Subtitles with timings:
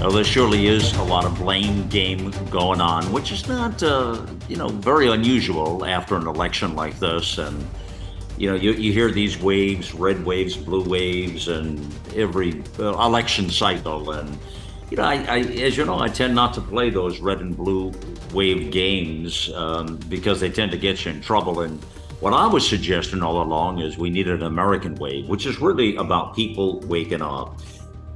[0.00, 4.26] Well, there surely is a lot of blame game going on, which is not, uh,
[4.46, 7.38] you know, very unusual after an election like this.
[7.38, 7.66] And,
[8.36, 11.80] you know, you, you hear these waves, red waves, blue waves, and
[12.14, 14.10] every uh, election cycle.
[14.10, 14.38] And,
[14.90, 17.56] you know, I, I, as you know, I tend not to play those red and
[17.56, 17.90] blue
[18.34, 21.62] wave games um, because they tend to get you in trouble.
[21.62, 21.82] And
[22.20, 25.96] what I was suggesting all along is we need an American wave, which is really
[25.96, 27.58] about people waking up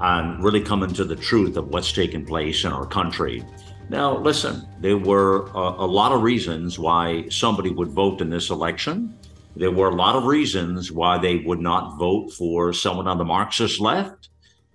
[0.00, 3.44] and really coming to the truth of what's taking place in our country.
[3.90, 8.50] Now, listen, there were a, a, lot of reasons why somebody would vote in this
[8.50, 9.14] election.
[9.56, 13.24] There were a lot of reasons why they would not vote for someone on the
[13.24, 14.28] Marxist left.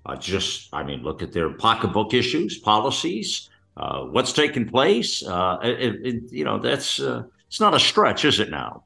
[0.05, 5.25] Uh, just, I mean, look at their pocketbook issues, policies, uh, what's taking place.
[5.25, 8.83] Uh, it, it, you know, that's uh, it's not a stretch, is it now?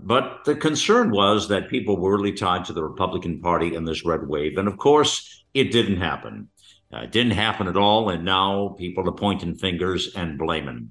[0.00, 4.04] But the concern was that people were really tied to the Republican Party and this
[4.04, 4.58] red wave.
[4.58, 6.48] And of course, it didn't happen.
[6.92, 8.10] Uh, it didn't happen at all.
[8.10, 10.90] And now people are pointing fingers and blaming.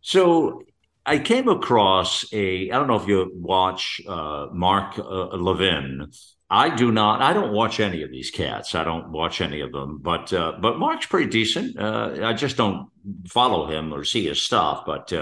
[0.00, 0.62] So
[1.04, 6.10] I came across a, I don't know if you watch uh, Mark uh, Levin.
[6.48, 7.22] I do not.
[7.22, 8.76] I don't watch any of these cats.
[8.76, 9.98] I don't watch any of them.
[10.00, 11.76] But uh, but Mark's pretty decent.
[11.76, 12.88] Uh, I just don't
[13.28, 14.84] follow him or see his stuff.
[14.86, 15.12] But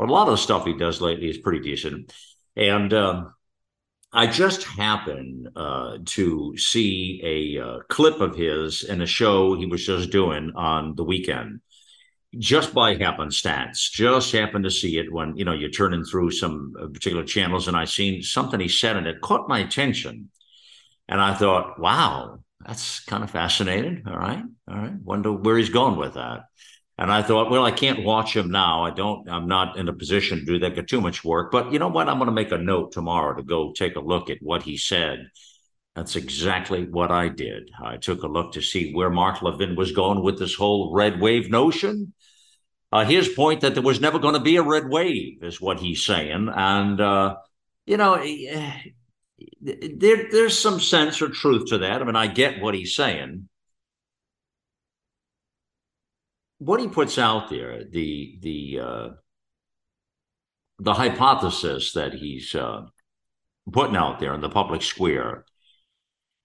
[0.00, 2.10] but a lot of the stuff he does lately is pretty decent.
[2.56, 3.34] And um,
[4.10, 9.66] I just happened uh, to see a uh, clip of his in a show he
[9.66, 11.60] was just doing on the weekend,
[12.38, 13.90] just by happenstance.
[13.90, 17.68] Just happened to see it when you know you're turning through some uh, particular channels,
[17.68, 20.30] and I seen something he said, and it caught my attention.
[21.08, 24.04] And I thought, wow, that's kind of fascinating.
[24.06, 24.94] All right, all right.
[25.04, 26.44] Wonder where he's going with that.
[27.00, 28.84] And I thought, well, I can't watch him now.
[28.84, 31.50] I don't, I'm not in a position to do that, get too much work.
[31.50, 32.10] But you know what?
[32.10, 34.76] I'm going to make a note tomorrow to go take a look at what he
[34.76, 35.30] said.
[35.96, 37.70] That's exactly what I did.
[37.82, 41.22] I took a look to see where Mark Levin was going with this whole red
[41.22, 42.12] wave notion.
[42.92, 45.80] Uh, his point that there was never going to be a red wave is what
[45.80, 46.50] he's saying.
[46.54, 47.36] And, uh,
[47.86, 48.72] you know, eh,
[49.62, 52.02] there, there's some sense or truth to that.
[52.02, 53.48] I mean, I get what he's saying
[56.60, 59.08] what he puts out there, the the uh,
[60.78, 62.82] the hypothesis that he's uh,
[63.72, 65.46] putting out there in the public square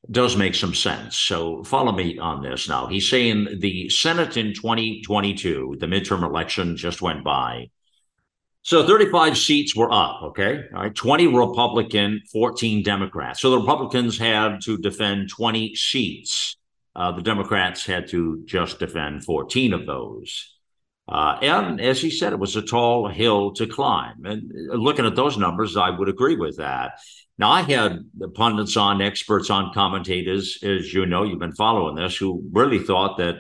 [0.10, 1.18] does make some sense.
[1.18, 2.88] So follow me on this now.
[2.88, 7.72] He's saying the Senate in 2022, the midterm election just went by.
[8.62, 10.62] So 35 seats were up, okay?
[10.74, 13.42] All right, 20 Republican, 14 Democrats.
[13.42, 16.56] So the Republicans had to defend 20 seats.
[16.96, 20.54] Uh, the Democrats had to just defend 14 of those.
[21.08, 24.26] Uh, and as he said, it was a tall hill to climb.
[24.26, 27.00] And looking at those numbers, I would agree with that.
[27.38, 28.00] Now, I had
[28.34, 33.18] pundits on, experts on, commentators, as you know, you've been following this, who really thought
[33.18, 33.36] that,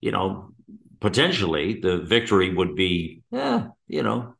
[0.00, 0.52] you know,
[1.00, 4.34] potentially the victory would be, yeah, you know,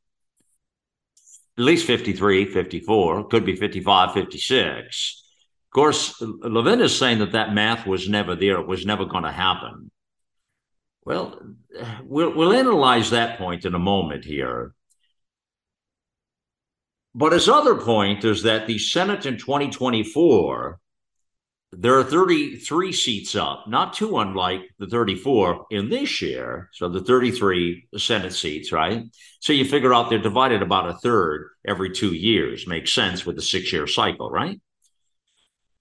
[1.56, 5.23] at least 53, 54, could be 55, 56
[5.74, 8.58] course, Levin is saying that that math was never there.
[8.60, 9.90] It was never going to happen.
[11.04, 11.38] Well,
[12.02, 14.74] well, we'll analyze that point in a moment here.
[17.14, 20.80] But his other point is that the Senate in 2024,
[21.72, 26.70] there are 33 seats up, not too unlike the 34 in this year.
[26.72, 29.04] So the 33 Senate seats, right?
[29.40, 32.66] So you figure out they're divided about a third every two years.
[32.66, 34.60] Makes sense with the six year cycle, right?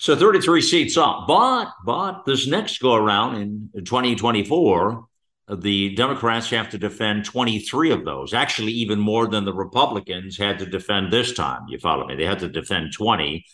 [0.04, 1.28] So 33 seats up.
[1.30, 5.06] But but this next go around in 2024,
[5.50, 8.34] the Democrats have to defend 23 of those.
[8.34, 11.62] Actually, even more than the Republicans had to defend this time.
[11.70, 12.18] You follow me?
[12.18, 13.46] They had to defend 20.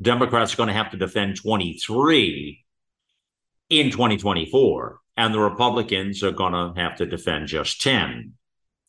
[0.00, 2.64] Democrats are going to have to defend 23
[3.68, 8.32] in 2024, and the Republicans are going to have to defend just 10.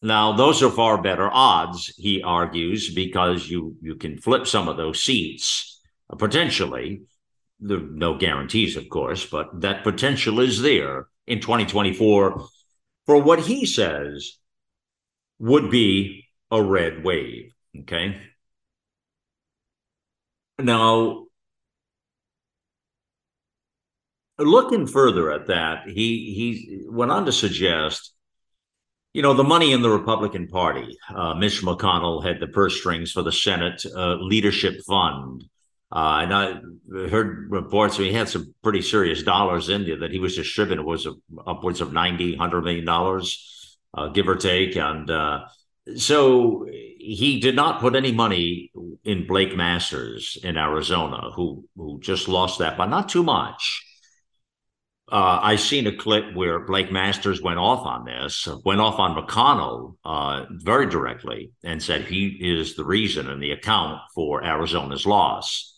[0.02, 4.78] Now, those are far better odds, he argues, because you you can flip some of
[4.78, 5.71] those seats
[6.18, 7.04] potentially.
[7.60, 12.48] There no guarantees, of course, but that potential is there in 2024
[13.06, 14.38] for what he says
[15.38, 17.54] would be a red wave.
[17.82, 18.20] Okay.
[20.60, 21.26] Now,
[24.38, 25.94] looking further at that, he
[26.34, 28.14] he went on to suggest,
[29.14, 30.98] you know, the money in the Republican Party.
[31.14, 35.46] Uh, Mitch McConnell had the purse strings for the Senate uh, Leadership Fund.
[35.92, 40.20] Uh, and I heard reports he had some pretty serious dollars in there that he
[40.20, 41.08] was distributing was
[41.46, 44.78] upwards of 90, 100 million dollars, uh, give or take.
[44.78, 45.42] And uh,
[45.96, 48.72] so he did not put any money
[49.04, 53.86] in Blake Masters in Arizona, who who just lost that by not too much.
[55.12, 59.14] Uh, I seen a clip where Blake Masters went off on this, went off on
[59.14, 65.06] McConnell uh, very directly, and said he is the reason and the account for Arizona's
[65.06, 65.71] loss.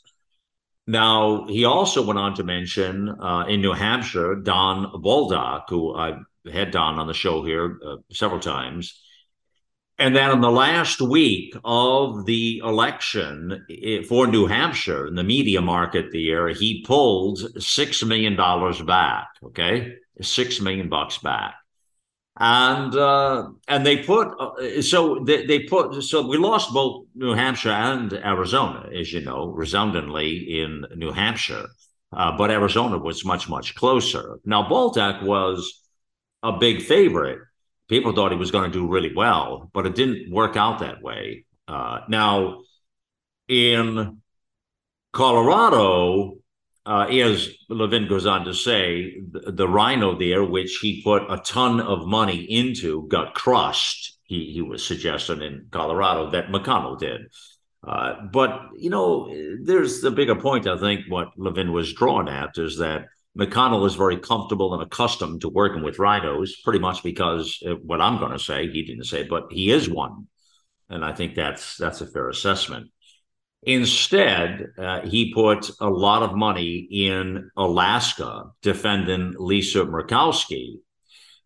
[0.86, 6.20] Now, he also went on to mention uh, in New Hampshire, Don Bolduc, who I've
[6.52, 9.00] had Don on the show here uh, several times.
[9.98, 13.66] And then in the last week of the election
[14.10, 18.36] for New Hampshire, in the media market there, he pulled $6 million
[18.86, 19.28] back.
[19.44, 19.96] Okay.
[20.22, 21.56] Six million bucks back
[22.40, 27.34] and uh, and they put uh, so they, they put so we lost both New
[27.34, 31.68] Hampshire and Arizona, as you know, resoundingly in New Hampshire,
[32.12, 34.40] uh, but Arizona was much much closer.
[34.46, 35.82] Now Bolduc was
[36.42, 37.40] a big favorite.
[37.88, 41.04] People thought he was going to do really well, but it didn't work out that
[41.04, 41.46] way.
[41.68, 42.62] Uh, now
[43.48, 44.22] in
[45.12, 46.38] Colorado,
[46.86, 51.38] uh, as Levin goes on to say, the, the, RINO there, which he put a
[51.38, 54.18] ton of money into, got crushed.
[54.24, 57.22] He, he was suggesting in Colorado that McConnell did.
[57.86, 62.58] Uh, but, you know, there's the bigger point, I think, what Levin was drawn at
[62.58, 63.06] is that
[63.38, 68.02] McConnell is very comfortable and accustomed to working with rhinos, pretty much because uh, what
[68.02, 70.28] I'm going to say, he didn't say, but he is one.
[70.90, 72.92] And I think that's that's a fair assessment.
[73.66, 80.80] Instead, uh, he put a lot of money in Alaska defending Lisa Murkowski.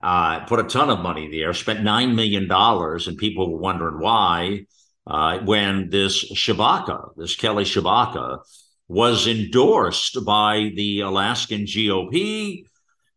[0.02, 4.66] Uh, put a ton of money there, spent $9 million, and people were wondering why.
[5.06, 8.40] Uh, when this Tshibaka, this Kelly Tshibaka,
[8.88, 12.66] was endorsed by the Alaskan GOP.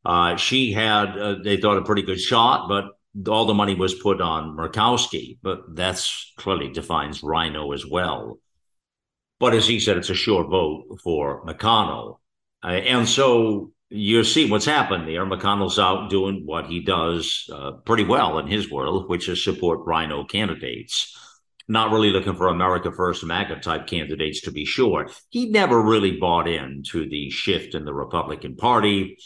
[0.05, 2.85] Uh, she had, uh, they thought, a pretty good shot, but
[3.31, 5.38] all the money was put on Murkowski.
[5.43, 8.38] But that's clearly defines Rhino as well.
[9.40, 12.19] But as he said, it's a sure vote for McConnell.
[12.62, 15.26] Uh, and so you see what's happened there.
[15.26, 19.81] McConnell's out doing what he does uh, pretty well in his world, which is support
[19.87, 21.16] rhino candidates.
[21.66, 25.08] Not really looking for America First MAGA type candidates, to be sure.
[25.31, 29.16] He never really bought into the shift in the Republican Party.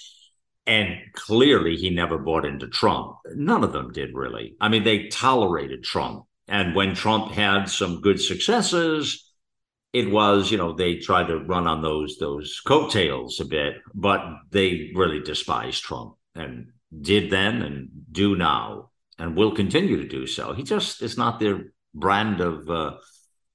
[0.66, 3.16] And clearly, he never bought into Trump.
[3.34, 4.54] None of them did really.
[4.60, 6.24] I mean, they tolerated Trump.
[6.46, 9.33] And when Trump had some good successes,
[9.94, 14.20] it was, you know, they tried to run on those those coattails a bit, but
[14.50, 20.26] they really despise Trump and did then and do now and will continue to do
[20.26, 20.52] so.
[20.52, 22.96] He just is not their brand of uh,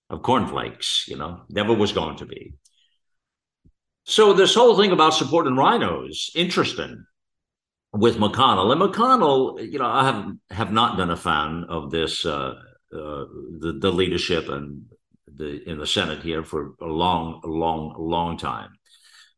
[0.09, 2.53] of cornflakes, you know, never was going to be.
[4.05, 7.03] So this whole thing about supporting rhinos interesting
[7.91, 8.71] with McConnell.
[8.71, 12.53] And McConnell, you know, I have have not been a fan of this uh,
[12.93, 13.25] uh,
[13.59, 14.85] the the leadership and
[15.39, 18.69] the in the Senate here for a long, long, long time.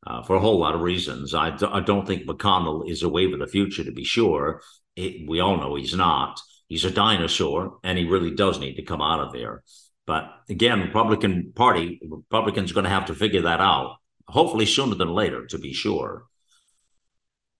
[0.05, 1.35] Uh, for a whole lot of reasons.
[1.35, 4.61] I d- I don't think McConnell is a wave of the future, to be sure.
[4.95, 6.41] It, we all know he's not.
[6.67, 9.61] He's a dinosaur, and he really does need to come out of there.
[10.07, 13.97] But again, Republican Party, Republicans are going to have to figure that out,
[14.27, 16.25] hopefully sooner than later, to be sure.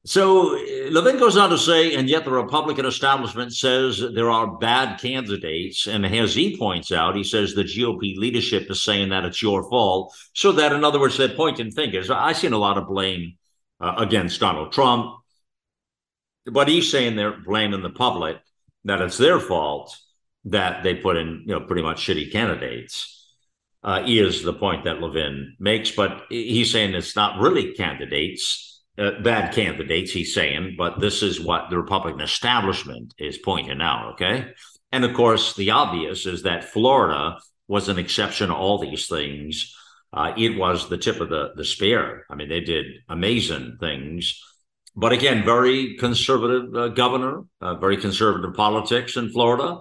[0.03, 0.58] So
[0.89, 5.86] Levin goes on to say, and yet the Republican establishment says there are bad candidates.
[5.86, 9.70] And as he points out, he says the GOP leadership is saying that it's your
[9.70, 10.15] fault.
[10.34, 12.10] So that, in other words, they're pointing fingers.
[12.10, 13.38] I've seen a lot of blame
[13.79, 15.17] uh, against Donald Trump,
[16.48, 18.38] but he's saying they're blaming the public
[18.86, 19.96] that it's their fault
[20.46, 23.20] that they put in, you know, pretty much shitty candidates.
[23.84, 28.71] Uh, is the point that Levin makes, but he's saying it's not really candidates
[29.01, 34.13] uh, bad candidates, he's saying, but this is what the Republican establishment is pointing out.
[34.13, 34.53] Okay.
[34.91, 39.75] And of course, the obvious is that Florida was an exception to all these things.
[40.13, 42.25] Uh, it was the tip of the, the spear.
[42.29, 44.41] I mean, they did amazing things.
[44.96, 49.77] But again, very conservative uh, governor, uh, very conservative politics in Florida.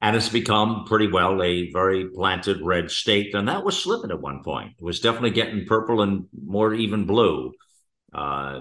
[0.00, 3.34] And it's become pretty well a very planted red state.
[3.34, 4.72] And that was slipping at one point.
[4.78, 7.52] It was definitely getting purple and more even blue.
[8.12, 8.60] Uh,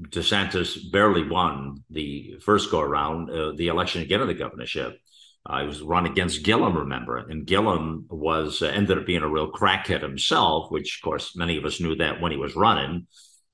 [0.00, 4.98] DeSantis barely won the first go around, uh, the election again of the governorship.
[5.46, 9.28] Uh, he was run against Gillum, remember, and Gillum was uh, ended up being a
[9.28, 13.06] real crackhead himself, which of course many of us knew that when he was running.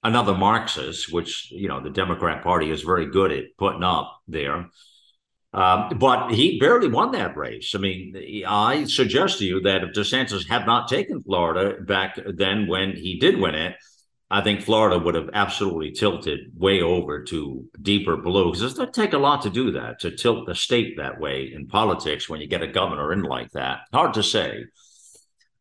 [0.03, 4.71] another Marxist, which you know the Democrat Party is very good at putting up there.
[5.53, 7.75] Um, but he barely won that race.
[7.75, 8.15] I mean,
[8.47, 13.19] I suggest to you that if DeSantis had not taken Florida back then when he
[13.19, 13.75] did win it,
[14.29, 18.93] I think Florida would have absolutely tilted way over to deeper blue because it doesn't
[18.93, 22.41] take a lot to do that, to tilt the state that way in politics when
[22.41, 23.81] you get a governor in like that.
[23.93, 24.65] Hard to say.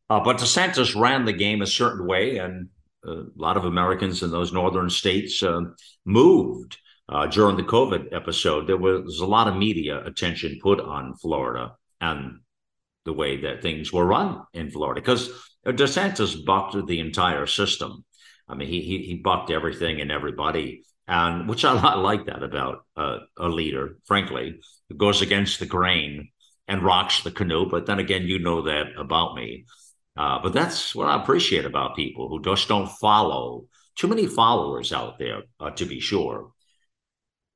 [0.10, 2.70] Uh, but DeSantis ran the game a certain way, and
[3.06, 5.62] a lot of Americans in those northern states uh,
[6.06, 11.16] moved uh, during the COVID episode, there was a lot of media attention put on
[11.16, 12.40] Florida and
[13.06, 15.30] the way that things were run in Florida because
[15.66, 18.04] DeSantis bucked the entire system.
[18.48, 22.86] I mean, he he, he bucked everything and everybody, and which I, like that about
[22.96, 23.98] uh, a leader.
[24.06, 24.60] Frankly,
[24.90, 26.30] who goes against the grain
[26.68, 27.70] and rocks the canoe.
[27.70, 29.66] But then again, you know that about me.
[30.18, 33.66] Uh, but that's what I appreciate about people who just don't follow.
[33.96, 36.52] Too many followers out there, uh, to be sure.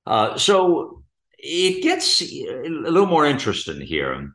[0.06, 1.04] Uh, so
[1.38, 4.32] it gets a little more interesting here.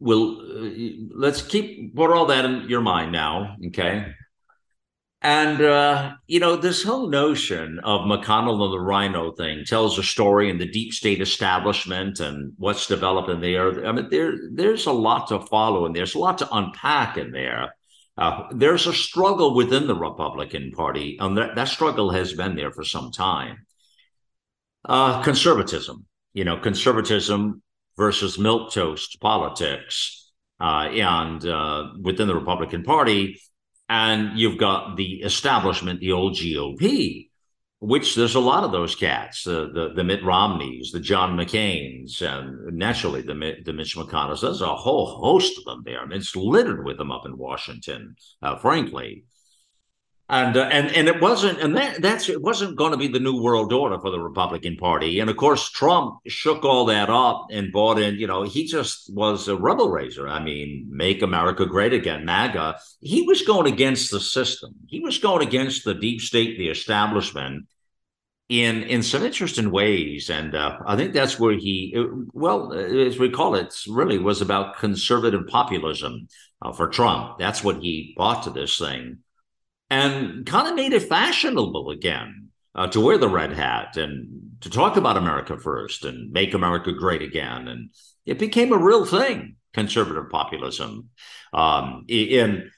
[0.00, 0.70] We'll uh,
[1.14, 4.12] let's keep put all that in your mind now, okay?
[5.20, 10.02] And uh, you know, this whole notion of McConnell and the rhino thing tells a
[10.04, 13.84] story in the deep state establishment and what's developed in there.
[13.84, 17.32] I mean, there there's a lot to follow, and there's a lot to unpack in
[17.32, 17.74] there.
[18.16, 22.72] Uh, there's a struggle within the Republican Party, and that, that struggle has been there
[22.72, 23.66] for some time.
[24.84, 27.60] Uh, conservatism, you know, conservatism
[27.96, 33.40] versus milk toast politics, uh, and uh, within the Republican Party,
[33.88, 37.28] and you've got the establishment, the old GOP,
[37.80, 42.20] which there's a lot of those cats, uh, the the Mitt Romneys, the John McCain's,
[42.22, 44.40] and naturally the the Mitch McConnells.
[44.40, 46.04] There's a whole host of them there.
[46.06, 49.24] Mean, it's littered with them up in Washington, uh, frankly
[50.30, 53.18] and uh, and and it wasn't and that that's it wasn't going to be the
[53.18, 55.20] new world order for the Republican Party.
[55.20, 59.12] And of course Trump shook all that up and bought in you know he just
[59.14, 60.28] was a rebel raiser.
[60.28, 62.78] I mean make America great again MAGA.
[63.00, 64.74] He was going against the system.
[64.86, 67.66] He was going against the deep state the establishment
[68.50, 70.28] in in some interesting ways.
[70.28, 71.96] And uh, I think that's where he
[72.34, 76.28] well as we call it really was about conservative populism
[76.60, 77.38] uh, for Trump.
[77.38, 79.20] That's what he brought to this thing
[79.90, 84.70] and kind of made it fashionable again uh, to wear the red hat and to
[84.70, 87.68] talk about America first and make America great again.
[87.68, 87.90] And
[88.26, 91.08] it became a real thing, conservative populism.
[91.52, 92.70] Um, and,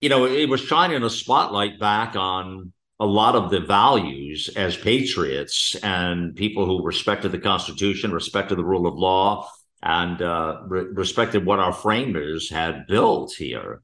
[0.00, 4.76] you know, it was shining a spotlight back on a lot of the values as
[4.76, 9.50] patriots and people who respected the Constitution, respected the rule of law,
[9.82, 13.82] and uh, re- respected what our framers had built here.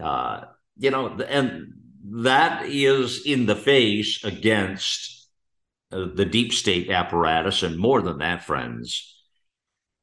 [0.00, 0.42] Uh,
[0.78, 1.72] you know, and
[2.06, 5.28] that is in the face against
[5.90, 9.10] uh, the deep state apparatus, and more than that, friends,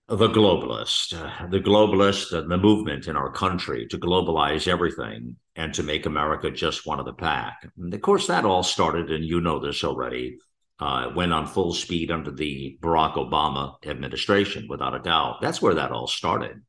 [0.08, 5.74] the globalist, uh, the globalist, and the movement in our country to globalize everything and
[5.74, 7.70] to make America just one of the pack.
[7.78, 10.38] And of course, that all started, and you know this already,
[10.80, 15.40] uh, went on full speed under the Barack Obama administration, without a doubt.
[15.42, 16.62] That's where that all started,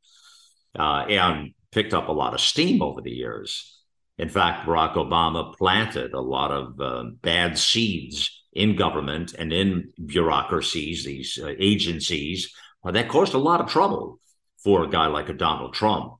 [0.79, 3.82] uh, and picked up a lot of steam over the years.
[4.23, 9.93] In fact, Barack Obama planted a lot of uh, bad seeds in government and in
[10.07, 14.21] bureaucracies, these uh, agencies, uh, that caused a lot of trouble
[14.62, 16.12] for a guy like a Donald Trump,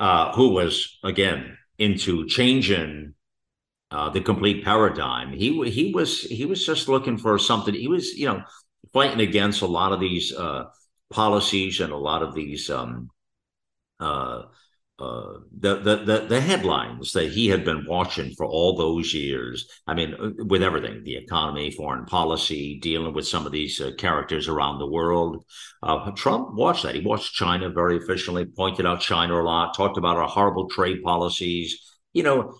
[0.00, 3.14] uh, who was, again, into changing
[3.92, 5.32] uh, the complete paradigm.
[5.32, 7.72] He, he, was, he was just looking for something.
[7.72, 8.42] He was, you know,
[8.92, 10.34] fighting against a lot of these
[11.10, 13.10] policies and a lot of these um,
[14.00, 14.42] uh,
[14.98, 19.68] the, the, the the headlines that he had been watching for all those years.
[19.86, 23.90] I mean, uh, with everything, the economy, foreign policy, dealing with some of these uh,
[23.98, 25.44] characters around the world.
[25.82, 26.94] Uh, Trump watched that.
[26.94, 31.02] He watched China very efficiently, pointed out China a lot, talked about our horrible trade
[31.02, 31.78] policies.
[32.14, 32.54] You know,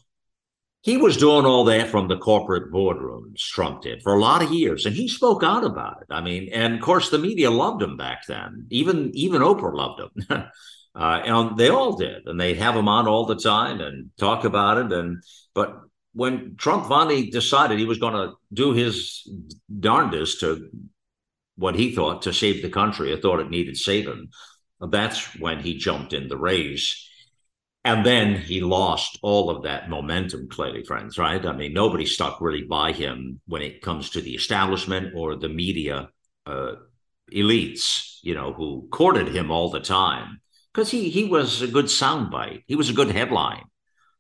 [0.83, 4.53] he was doing all that from the corporate boardrooms, Trump did, for a lot of
[4.53, 4.85] years.
[4.85, 6.09] And he spoke out about it.
[6.11, 8.67] I mean, and of course, the media loved him back then.
[8.71, 10.45] Even even Oprah loved him.
[10.97, 14.45] Uh, and they all did, and they'd have him on all the time and talk
[14.45, 14.93] about it.
[14.93, 15.23] And
[15.55, 15.79] but
[16.15, 19.29] when Trump finally decided he was going to do his
[19.79, 20.71] darndest to
[21.57, 24.29] what he thought to save the country, or thought it needed saving,
[24.81, 27.07] that's when he jumped in the race.
[27.85, 31.45] And then he lost all of that momentum, clearly, friends, right?
[31.45, 35.49] I mean, nobody stuck really by him when it comes to the establishment or the
[35.49, 36.09] media
[36.47, 36.73] uh,
[37.33, 40.41] elites, you know, who courted him all the time
[40.77, 42.63] because he he was a good soundbite.
[42.67, 43.65] He was a good headline.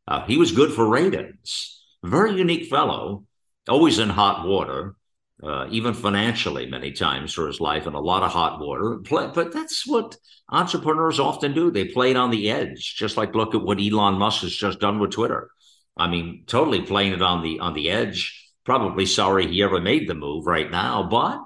[0.09, 1.83] Uh, he was good for ratings.
[2.03, 3.25] very unique fellow,
[3.69, 4.95] always in hot water,
[5.43, 8.97] uh, even financially many times for his life in a lot of hot water.
[8.97, 10.17] But that's what
[10.49, 11.71] entrepreneurs often do.
[11.71, 14.81] They play it on the edge, just like look at what Elon Musk has just
[14.81, 15.51] done with Twitter.
[15.95, 18.19] I mean, totally playing it on the on the edge.
[18.65, 21.39] Probably sorry he ever made the move right now, but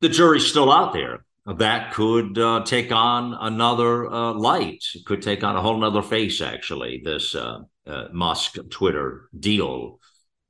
[0.00, 1.24] the jury's still out there.
[1.46, 4.84] That could uh, take on another uh, light.
[5.06, 6.40] Could take on a whole other face.
[6.40, 9.98] Actually, this uh, uh, Musk Twitter deal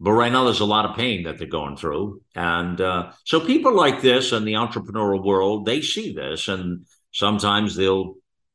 [0.03, 2.23] but right now, there's a lot of pain that they're going through.
[2.35, 7.77] And uh, so people like this in the entrepreneurial world, they see this and sometimes
[7.77, 8.15] they'll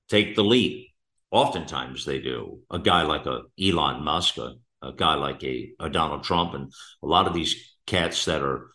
[0.10, 0.89] take the leap.
[1.32, 2.60] Oftentimes they do.
[2.70, 6.70] A guy like a Elon Musk, a, a guy like a, a Donald Trump, and
[7.01, 8.70] a lot of these cats that are,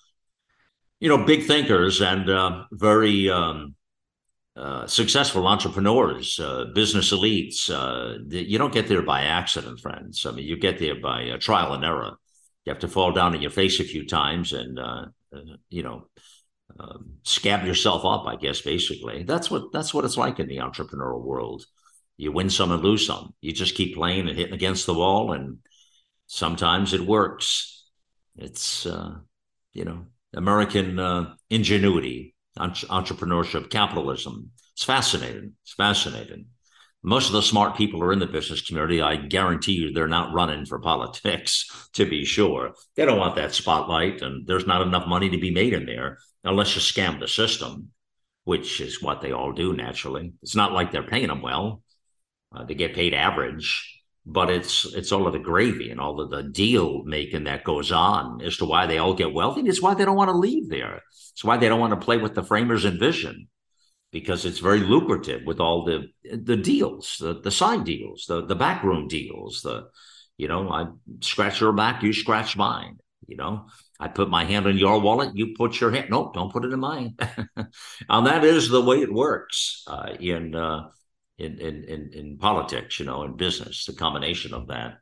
[1.02, 3.74] you know, big thinkers and uh, very um,
[4.56, 7.68] uh, successful entrepreneurs, uh, business elites.
[7.68, 10.24] Uh, you don't get there by accident, friends.
[10.24, 12.16] I mean, you get there by trial and error
[12.64, 15.82] you have to fall down on your face a few times and uh, uh, you
[15.82, 16.06] know
[16.78, 20.58] um, scab yourself up i guess basically that's what that's what it's like in the
[20.58, 21.64] entrepreneurial world
[22.16, 25.32] you win some and lose some you just keep playing and hitting against the wall
[25.32, 25.58] and
[26.26, 27.86] sometimes it works
[28.36, 36.46] it's you know american uh, ingenuity entrepreneurship capitalism it's fascinating it's fascinating
[37.02, 39.02] most of the smart people are in the business community.
[39.02, 42.74] I guarantee you they're not running for politics, to be sure.
[42.96, 46.18] They don't want that spotlight, and there's not enough money to be made in there
[46.44, 47.90] unless you scam the system,
[48.44, 50.32] which is what they all do naturally.
[50.42, 51.82] It's not like they're paying them well.
[52.54, 53.91] Uh, they get paid average,
[54.24, 57.90] but it's it's all of the gravy and all of the deal making that goes
[57.90, 59.62] on as to why they all get wealthy.
[59.62, 61.00] It's why they don't want to leave there.
[61.32, 63.48] It's why they don't want to play with the framers' envision
[64.12, 68.54] because it's very lucrative with all the the deals, the, the side deals, the the
[68.54, 69.62] backroom deals.
[69.62, 69.88] The
[70.36, 70.86] you know, I
[71.20, 72.98] scratch your back, you scratch mine.
[73.26, 73.66] You know,
[73.98, 76.08] I put my hand in your wallet, you put your hand.
[76.10, 77.16] Nope, don't put it in mine.
[77.56, 80.88] and that is the way it works uh, in, uh,
[81.42, 82.98] in in in in politics.
[82.98, 84.98] You know, in business, the combination of that.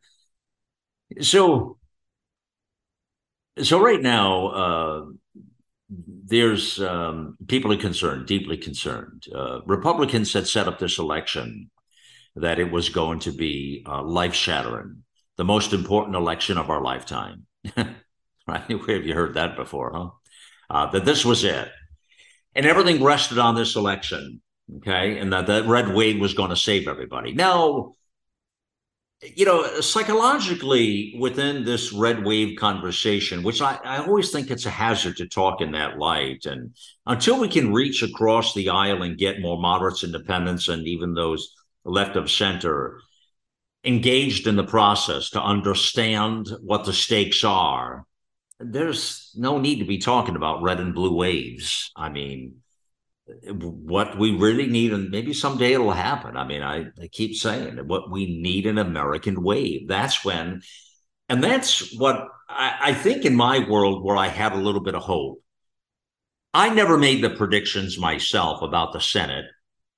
[1.21, 1.79] So,
[3.63, 4.47] so right now.
[4.49, 5.05] Uh,
[6.25, 9.27] there's um, people are concerned, deeply concerned.
[9.35, 11.69] Uh, Republicans had set up this election
[12.37, 15.03] that it was going to be uh, life shattering,
[15.37, 17.47] the most important election of our lifetime.
[17.77, 17.97] right?
[18.69, 20.11] Where have you heard that before, huh?
[20.69, 21.69] Uh, that this was it.
[22.55, 24.41] And everything rested on this election.
[24.79, 25.19] Okay.
[25.19, 27.33] And that, that red wave was going to save everybody.
[27.33, 27.97] Now,
[29.23, 34.71] you know, psychologically within this red wave conversation, which I, I always think it's a
[34.71, 36.47] hazard to talk in that light.
[36.47, 36.75] And
[37.07, 41.55] until we can reach across the aisle and get more moderates, independents, and even those
[41.85, 43.01] left of center
[43.85, 48.07] engaged in the process to understand what the stakes are,
[48.59, 51.91] there's no need to be talking about red and blue waves.
[51.97, 52.57] I mean,
[53.53, 56.37] what we really need, and maybe someday it'll happen.
[56.37, 59.89] I mean, I, I keep saying what we need an American wave.
[59.89, 60.63] That's when,
[61.29, 64.95] and that's what I, I think in my world where I had a little bit
[64.95, 65.43] of hope.
[66.53, 69.45] I never made the predictions myself about the Senate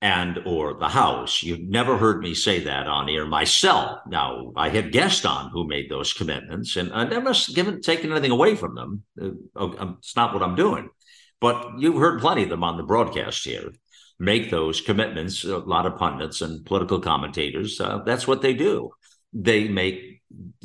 [0.03, 1.41] and or the House.
[1.41, 4.01] You've never heard me say that on air myself.
[4.05, 8.31] Now I had guests on who made those commitments, and I never given taken anything
[8.31, 9.03] away from them.
[9.19, 10.89] Uh, it's not what I'm doing.
[11.43, 13.73] But you've heard plenty of them on the broadcast here
[14.17, 15.43] make those commitments.
[15.43, 18.91] A lot of pundits and political commentators, uh, that's what they do.
[19.33, 20.21] They make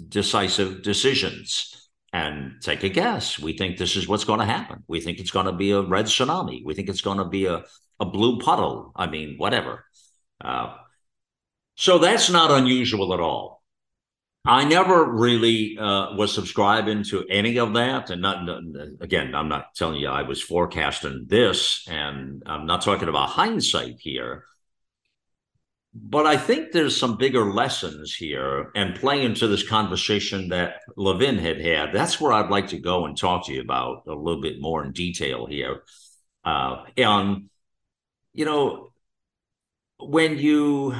[0.08, 3.40] decisive decisions and take a guess.
[3.40, 4.84] We think this is what's going to happen.
[4.86, 6.64] We think it's going to be a red tsunami.
[6.64, 7.64] We think it's going to be a,
[7.98, 8.92] a blue puddle.
[8.94, 9.84] I mean, whatever.
[10.40, 10.76] Uh,
[11.74, 13.57] so that's not unusual at all.
[14.48, 18.48] I never really uh, was subscribing to any of that, and not
[19.00, 19.34] again.
[19.34, 24.44] I'm not telling you I was forecasting this, and I'm not talking about hindsight here.
[25.92, 31.36] But I think there's some bigger lessons here, and playing into this conversation that Levin
[31.36, 31.92] had had.
[31.92, 34.82] That's where I'd like to go and talk to you about a little bit more
[34.82, 35.82] in detail here.
[36.42, 37.50] Uh, and
[38.32, 38.92] you know,
[39.98, 40.94] when you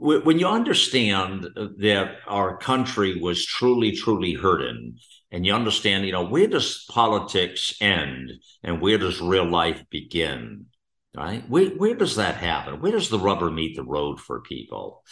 [0.00, 1.46] when you understand
[1.78, 4.98] that our country was truly, truly hurting,
[5.30, 8.32] and you understand, you know, where does politics end
[8.62, 10.66] and where does real life begin?
[11.14, 11.48] Right?
[11.48, 12.80] Where, where does that happen?
[12.80, 15.02] Where does the rubber meet the road for people?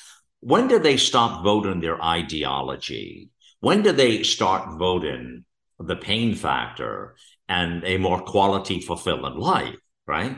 [0.41, 3.31] When do they stop voting their ideology?
[3.61, 5.45] When do they start voting
[5.79, 7.17] the pain factor
[7.49, 9.77] and a more quality, fulfilling life?
[10.07, 10.37] Right?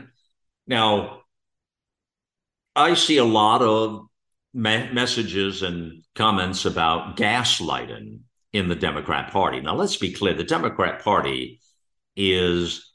[0.67, 1.21] Now,
[2.75, 4.07] I see a lot of
[4.53, 8.19] me- messages and comments about gaslighting
[8.53, 9.61] in the Democrat Party.
[9.61, 11.59] Now, let's be clear the Democrat Party
[12.15, 12.93] is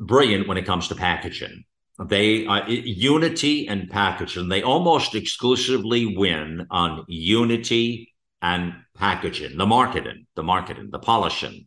[0.00, 1.64] brilliant when it comes to packaging.
[2.04, 4.48] They uh, unity and packaging.
[4.48, 11.66] They almost exclusively win on unity and packaging, the marketing, the marketing, the polishing,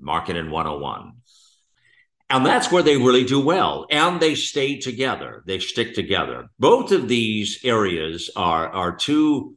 [0.00, 1.12] marketing 101.
[2.30, 3.86] And that's where they really do well.
[3.90, 5.42] And they stay together.
[5.46, 6.48] They stick together.
[6.58, 9.56] Both of these areas are, are two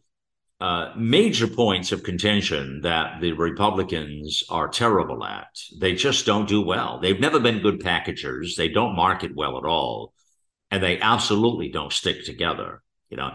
[0.60, 5.48] uh, major points of contention that the Republicans are terrible at.
[5.80, 7.00] They just don't do well.
[7.00, 8.56] They've never been good packagers.
[8.56, 10.14] They don't market well at all.
[10.70, 13.34] And they absolutely don't stick together, you know.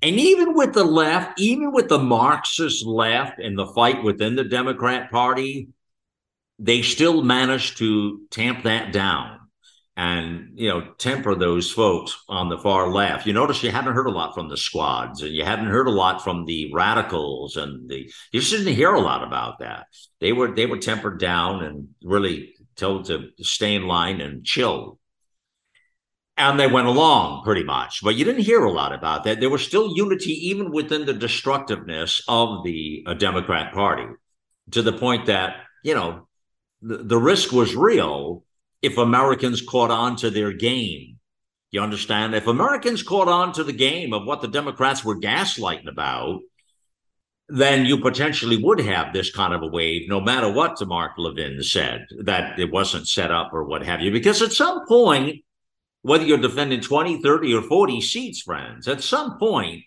[0.00, 4.44] And even with the left, even with the Marxist left and the fight within the
[4.44, 5.68] Democrat Party,
[6.62, 9.40] they still managed to tamp that down
[9.96, 13.26] and you know temper those folks on the far left.
[13.26, 15.90] You notice you haven't heard a lot from the squads and you haven't heard a
[15.90, 19.86] lot from the radicals and the you shouldn't hear a lot about that.
[20.20, 24.98] They were they were tempered down and really told to stay in line and chill.
[26.38, 29.40] And they went along pretty much but you didn't hear a lot about that.
[29.40, 34.06] There was still unity even within the destructiveness of the uh, democrat party
[34.70, 36.28] to the point that you know
[36.82, 38.44] the, risk was real
[38.82, 41.18] if Americans caught on to their game.
[41.70, 42.34] You understand?
[42.34, 46.40] If Americans caught on to the game of what the Democrats were gaslighting about,
[47.48, 51.62] then you potentially would have this kind of a wave, no matter what Mark Levin
[51.62, 54.10] said, that it wasn't set up or what have you.
[54.10, 55.42] Because at some point,
[56.02, 59.84] whether you're defending 20, 30, or 40 seats, friends, at some point,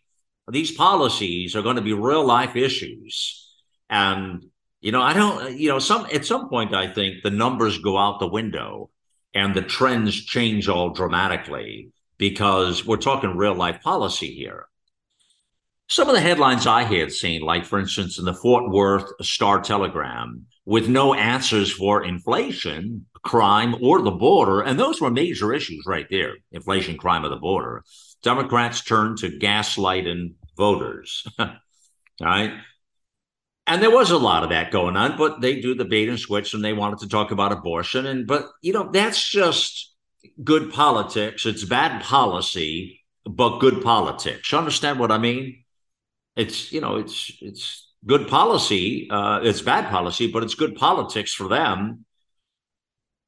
[0.49, 3.51] these policies are going to be real life issues.
[3.89, 4.45] And
[4.85, 7.79] you know, I don't, uh, you know, some at some point I think the numbers
[7.79, 8.91] go out the window
[9.33, 14.67] and the trends change all dramatically because we're talking real life policy here.
[15.89, 19.59] Some of the headlines I had seen, like for instance, in the Fort Worth Star
[19.59, 25.83] Telegram, with no answers for inflation, crime, or the border, and those were major issues
[25.87, 27.83] right there inflation, crime, or the border.
[28.21, 31.25] Democrats turned to gaslighting voters.
[31.39, 31.47] All
[32.21, 32.53] right.
[33.67, 36.19] And there was a lot of that going on, but they do the bait and
[36.19, 38.05] switch and they wanted to talk about abortion.
[38.05, 39.93] And, but, you know, that's just
[40.43, 41.45] good politics.
[41.45, 44.51] It's bad policy, but good politics.
[44.51, 45.63] You understand what I mean?
[46.35, 49.09] It's, you know, it's, it's good policy.
[49.09, 52.04] Uh, it's bad policy, but it's good politics for them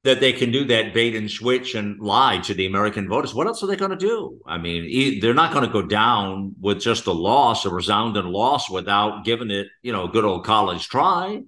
[0.07, 3.35] that they can do that bait and switch and lie to the American voters.
[3.35, 4.39] What else are they going to do?
[4.45, 8.69] I mean, they're not going to go down with just a loss, a resounding loss,
[8.69, 11.41] without giving it, you know, a good old college try.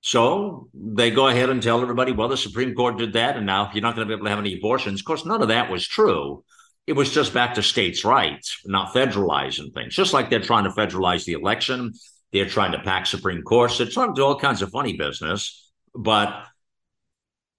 [0.00, 3.70] So they go ahead and tell everybody, well, the Supreme Court did that, and now
[3.74, 5.02] you're not going to be able to have any abortions.
[5.02, 6.44] Of course, none of that was true.
[6.86, 9.94] It was just back to states' rights, not federalizing things.
[9.94, 11.92] Just like they're trying to federalize the election,
[12.32, 15.70] they're trying to pack Supreme Courts, they're trying to do all kinds of funny business.
[15.94, 16.46] But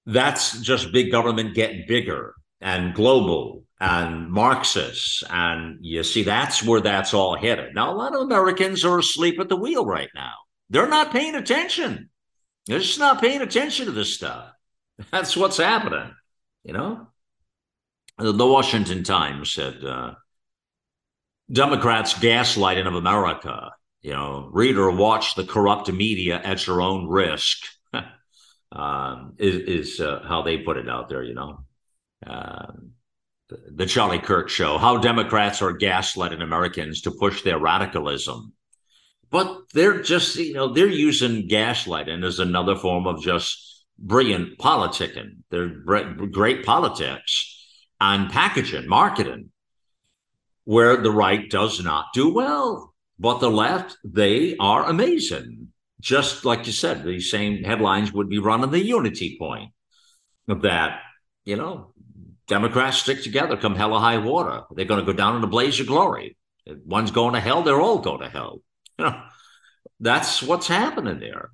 [0.06, 5.24] that's just big government getting bigger and global and Marxists.
[5.30, 7.76] And you see, that's where that's all headed.
[7.76, 10.34] Now, a lot of Americans are asleep at the wheel right now.
[10.70, 12.10] They're not paying attention.
[12.68, 14.52] They're just not paying attention to this stuff.
[15.12, 16.14] That's what's happening,
[16.64, 17.08] you know?
[18.18, 20.14] The Washington Times said, uh,
[21.52, 23.72] Democrats gaslighting of America.
[24.02, 27.60] You know, read or watch the corrupt media at your own risk
[28.74, 31.64] um, is, is uh, how they put it out there, you know.
[32.26, 32.72] Uh,
[33.76, 38.54] the, Charlie Kirk show, how Democrats are gaslighting Americans to push their radicalism.
[39.30, 45.38] But they're just, you know, they're using gaslighting as another form of just brilliant politicking.
[45.50, 47.68] They're great politics
[48.00, 49.50] and packaging, marketing,
[50.64, 52.94] where the right does not do well.
[53.20, 55.73] But the left, they are amazing
[56.04, 59.72] just like you said, these same headlines would be run on the unity point
[60.50, 61.00] of that,
[61.46, 61.94] you know,
[62.48, 64.64] Democrats stick together come hell or high water.
[64.72, 66.38] They're going to go down in a blaze of glory.
[66.66, 68.62] If one's going to hell, they're all going to hell.
[69.00, 69.22] You know,
[70.02, 71.52] that's what's happening there.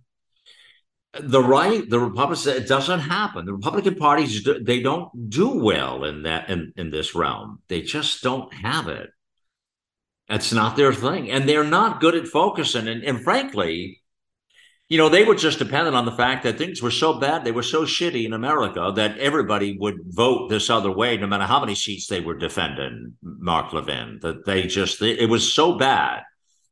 [1.19, 3.45] The right, the Republicans, it doesn't happen.
[3.45, 7.61] The Republican parties, they don't do well in that in, in this realm.
[7.67, 9.09] They just don't have it.
[10.27, 12.87] That's not their thing, and they're not good at focusing.
[12.87, 14.01] And, and frankly,
[14.89, 17.51] you know, they were just dependent on the fact that things were so bad, they
[17.51, 21.59] were so shitty in America that everybody would vote this other way, no matter how
[21.59, 24.17] many seats they were defending Mark Levin.
[24.23, 26.23] That they just, it was so bad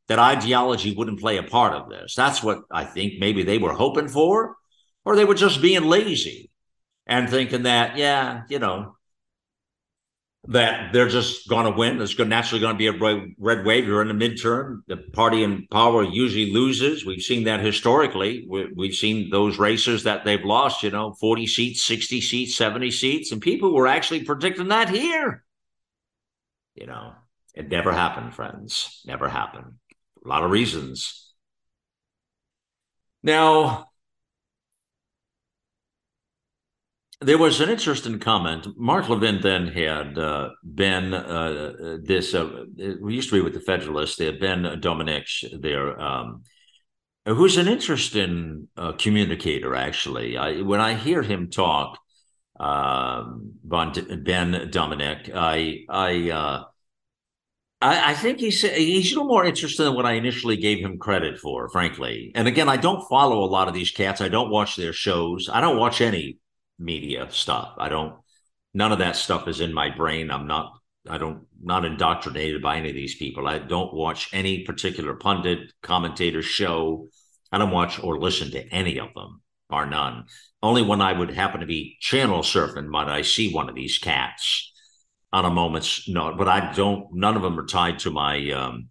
[0.08, 2.16] that ideology wouldn't play a part of this.
[2.16, 4.56] That's what I think maybe they were hoping for,
[5.04, 6.50] or they were just being lazy
[7.06, 8.96] and thinking that, yeah, you know,
[10.48, 11.98] that they're just going to win.
[11.98, 13.86] There's naturally going to be a red wave.
[13.86, 14.80] You're in the midterm.
[14.86, 17.04] The party in power usually loses.
[17.04, 18.48] We've seen that historically.
[18.48, 23.30] We've seen those races that they've lost, you know, 40 seats, 60 seats, 70 seats.
[23.30, 25.44] And people were actually predicting that here.
[26.74, 27.12] You know,
[27.54, 29.02] it never happened, friends.
[29.04, 29.74] Never happened.
[30.24, 31.30] A lot of reasons.
[33.22, 33.87] Now,
[37.20, 38.68] there was an interesting comment.
[38.76, 42.64] Mark Levin then had uh, Ben, uh, this, uh,
[43.00, 46.44] we used to be with the Federalists, they had Ben Domenech there, um,
[47.26, 50.36] who's an interesting uh, communicator, actually.
[50.36, 51.98] I, when I hear him talk,
[52.60, 56.64] um, Ben Domenech, I, I, uh,
[57.80, 60.98] I, I, think he's he's a little more interesting than what I initially gave him
[60.98, 62.32] credit for, frankly.
[62.34, 64.20] And again, I don't follow a lot of these cats.
[64.20, 65.48] I don't watch their shows.
[65.52, 66.38] I don't watch any
[66.78, 67.74] media stuff.
[67.78, 68.14] I don't.
[68.74, 70.30] None of that stuff is in my brain.
[70.30, 70.72] I'm not.
[71.08, 71.46] I don't.
[71.62, 73.48] Not indoctrinated by any of these people.
[73.48, 77.08] I don't watch any particular pundit commentator show.
[77.50, 80.26] I don't watch or listen to any of them, bar none.
[80.62, 83.98] Only when I would happen to be channel surfing might I see one of these
[83.98, 84.72] cats
[85.32, 87.06] on a moment's note, but I don't.
[87.12, 88.88] None of them are tied to my, um,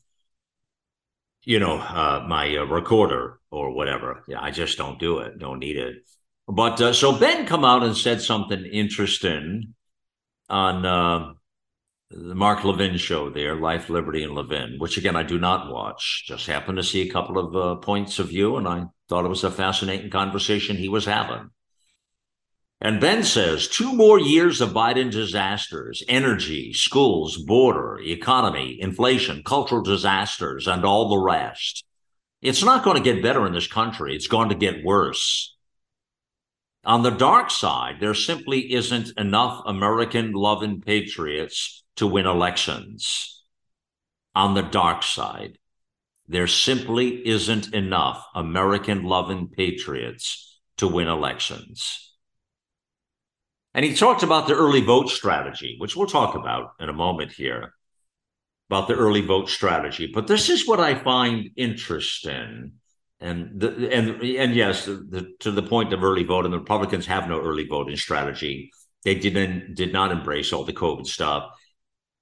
[1.43, 4.23] you know, uh, my uh, recorder or whatever.
[4.28, 5.39] Yeah, I just don't do it.
[5.39, 5.95] Don't need it.
[6.47, 9.73] But uh, so Ben come out and said something interesting
[10.49, 11.33] on uh,
[12.10, 16.23] the Mark Levin show there, Life, Liberty, and Levin, which again I do not watch.
[16.25, 19.29] Just happened to see a couple of uh, points of view, and I thought it
[19.29, 21.49] was a fascinating conversation he was having.
[22.79, 29.81] And Ben says two more years of Biden disasters energy, schools, border, economy, inflation, cultural
[29.81, 31.83] disasters, and all the rest.
[32.41, 34.15] It's not going to get better in this country.
[34.15, 35.56] It's going to get worse.
[36.88, 43.43] On the dark side, there simply isn't enough American loving patriots to win elections.
[44.34, 45.58] On the dark side,
[46.30, 52.13] there simply isn't enough American loving patriots to win elections.
[53.73, 57.34] And he talked about the early vote strategy, which we'll talk about in a moment
[57.34, 57.73] here,
[58.69, 60.10] about the early vote strategy.
[60.13, 62.76] But this is what I find interesting.
[63.19, 67.08] And the, and and yes, the, to the point of early vote, and the Republicans
[67.08, 68.71] have no early voting strategy.
[69.03, 71.49] They didn't did not embrace all the COVID stuff,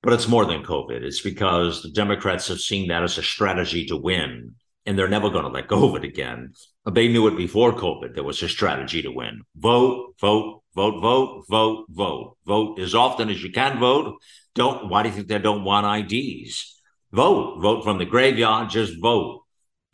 [0.01, 1.01] but it's more than COVID.
[1.01, 4.55] It's because the Democrats have seen that as a strategy to win,
[4.85, 6.53] and they're never going to let go of it again.
[6.89, 8.15] They knew it before COVID.
[8.15, 9.41] There was a strategy to win.
[9.57, 12.37] Vote, vote, Vote, vote, vote, vote.
[12.45, 14.17] Vote as often as you can vote.
[14.55, 16.81] Don't, why do you think they don't want IDs?
[17.13, 17.61] Vote.
[17.61, 19.44] Vote from the graveyard, just vote.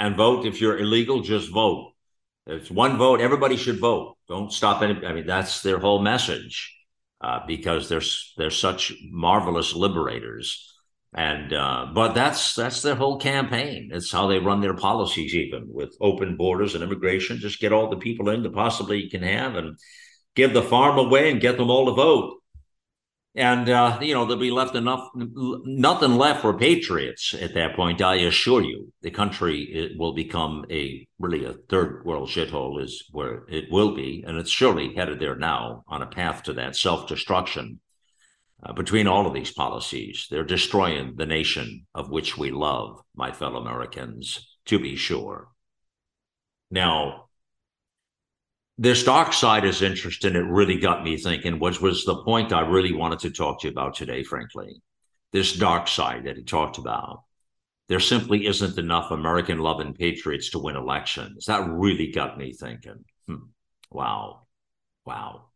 [0.02, 1.94] And vote if you're illegal, just vote.
[2.48, 3.22] It's one vote.
[3.22, 4.18] Everybody should vote.
[4.28, 5.06] Don't stop any.
[5.06, 6.76] I mean, that's their whole message
[7.22, 8.02] uh, because they're,
[8.36, 10.74] they're such marvelous liberators.
[11.14, 13.92] And uh, but that's that's their whole campaign.
[13.94, 17.38] It's how they run their policies, even with open borders and immigration.
[17.38, 19.78] Just get all the people in that possibly you can have, and
[20.36, 22.41] give the farm away and get them all to vote.
[23.34, 28.02] And uh, you know there'll be left enough, nothing left for patriots at that point.
[28.02, 33.44] I assure you, the country will become a really a third world shithole, is where
[33.48, 37.08] it will be, and it's surely headed there now on a path to that self
[37.08, 37.80] destruction.
[38.64, 43.32] Uh, between all of these policies, they're destroying the nation of which we love, my
[43.32, 45.48] fellow Americans, to be sure.
[46.70, 47.30] Now,
[48.82, 50.36] this dark side is interesting.
[50.36, 53.68] It really got me thinking, which was the point I really wanted to talk to
[53.68, 54.82] you about today, frankly.
[55.32, 57.22] This dark side that he talked about.
[57.90, 61.46] There simply isn't enough American love and patriots to win elections.
[61.46, 63.06] That really got me thinking.
[63.28, 63.50] Hmm.
[63.92, 64.48] Wow.
[65.06, 65.50] Wow.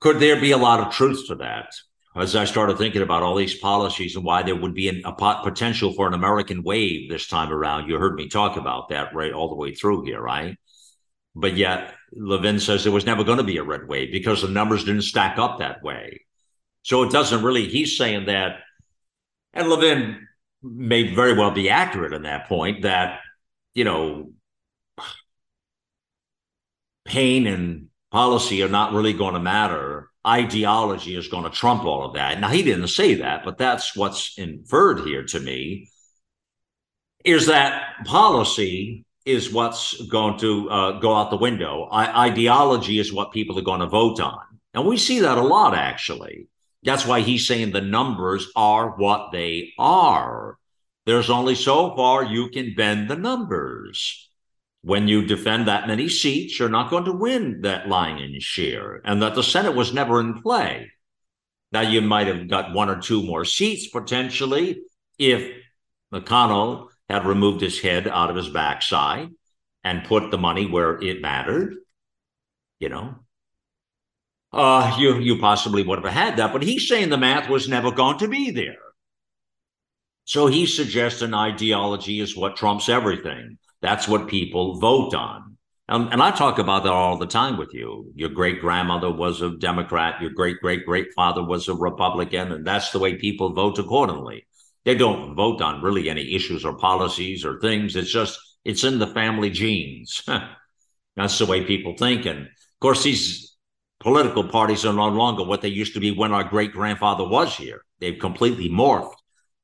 [0.00, 1.68] Could there be a lot of truth to that?
[2.14, 5.12] As I started thinking about all these policies and why there would be an, a
[5.12, 9.34] potential for an American wave this time around, you heard me talk about that right
[9.34, 10.56] all the way through here, right?
[11.38, 14.48] But yet, Levin says there was never going to be a red wave because the
[14.48, 16.22] numbers didn't stack up that way.
[16.82, 18.60] So it doesn't really, he's saying that,
[19.52, 20.26] and Levin
[20.62, 23.20] may very well be accurate in that point that,
[23.74, 24.32] you know,
[27.04, 30.08] pain and policy are not really going to matter.
[30.26, 32.40] Ideology is going to trump all of that.
[32.40, 35.90] Now, he didn't say that, but that's what's inferred here to me
[37.24, 41.88] is that policy is what's going to uh, go out the window.
[41.90, 44.40] I- ideology is what people are going to vote on.
[44.72, 46.48] And we see that a lot, actually.
[46.82, 50.58] That's why he's saying the numbers are what they are.
[51.04, 54.30] There's only so far you can bend the numbers.
[54.82, 59.20] When you defend that many seats, you're not going to win that lion's share, and
[59.20, 60.92] that the Senate was never in play.
[61.72, 64.82] Now, you might have got one or two more seats potentially
[65.18, 65.50] if
[66.12, 69.30] McConnell had removed his head out of his backside
[69.84, 71.76] and put the money where it mattered.
[72.78, 73.14] You know,
[74.52, 77.90] uh, you you possibly would have had that, but he's saying the math was never
[77.90, 78.76] going to be there.
[80.24, 83.58] So he suggests an ideology is what trumps everything.
[83.80, 85.56] That's what people vote on.
[85.88, 88.10] Um, and I talk about that all the time with you.
[88.16, 92.66] Your great grandmother was a Democrat, your great great great father was a Republican, and
[92.66, 94.46] that's the way people vote accordingly.
[94.86, 97.96] They don't vote on really any issues or policies or things.
[97.96, 100.22] It's just it's in the family genes.
[101.16, 102.24] that's the way people think.
[102.24, 103.56] And of course, these
[103.98, 107.56] political parties are no longer what they used to be when our great grandfather was
[107.56, 107.84] here.
[107.98, 109.16] They've completely morphed.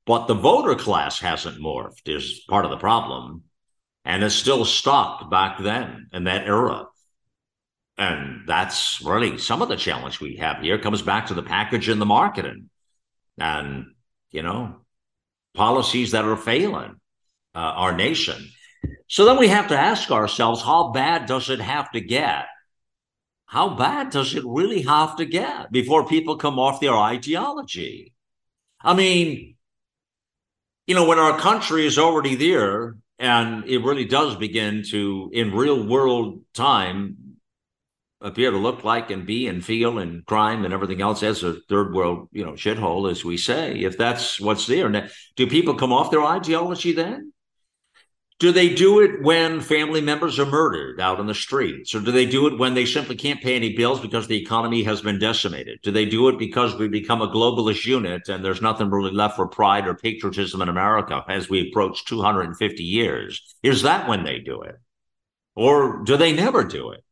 [0.07, 3.45] But the voter class hasn't morphed, is part of the problem.
[4.05, 6.87] And it's still stopped back then in that era.
[7.97, 11.89] And that's really some of the challenge we have here comes back to the package
[11.89, 12.71] and the marketing
[13.39, 13.87] and,
[14.33, 14.83] you know,
[15.55, 16.97] policies that are failing
[17.55, 18.49] uh, our nation.
[19.09, 22.47] So then we have to ask ourselves how bad does it have to get?
[23.47, 28.15] How bad does it really have to get before people come off their ideology?
[28.81, 29.57] I mean,
[30.87, 35.53] you know, when our country is already there and it really does begin to, in
[35.53, 37.17] real world time,
[38.23, 41.57] appear to look like and be and feel and crime and everything else as a
[41.69, 44.89] third world, you know, shithole, as we say, if that's what's there.
[44.89, 47.33] Now, do people come off their ideology then?
[48.39, 51.95] Do they do it when family members are murdered out on the streets?
[51.95, 54.83] Or do they do it when they simply can't pay any bills because the economy
[54.83, 55.79] has been decimated?
[55.85, 59.37] Do they do it because we become a globalist unit and there's nothing really left
[59.37, 63.55] for pride or patriotism in America as we approach 250 years?
[63.63, 64.75] Is that when they do it?
[65.55, 67.05] Or do they never do it?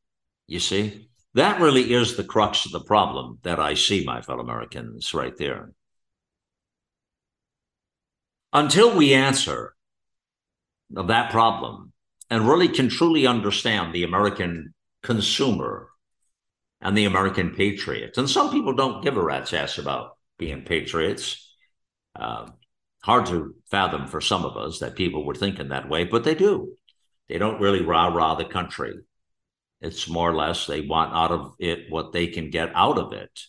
[0.50, 4.40] You see, that really is the crux of the problem that I see, my fellow
[4.40, 5.70] Americans, right there.
[8.52, 9.76] Until we answer
[10.90, 11.92] that problem
[12.30, 15.90] and really can truly understand the American consumer
[16.80, 18.18] and the American patriot.
[18.18, 21.54] And some people don't give a rat's ass about being patriots.
[22.16, 22.48] Uh,
[23.04, 26.34] hard to fathom for some of us that people were thinking that way, but they
[26.34, 26.74] do.
[27.28, 28.94] They don't really rah rah the country.
[29.80, 33.12] It's more or less they want out of it what they can get out of
[33.12, 33.40] it,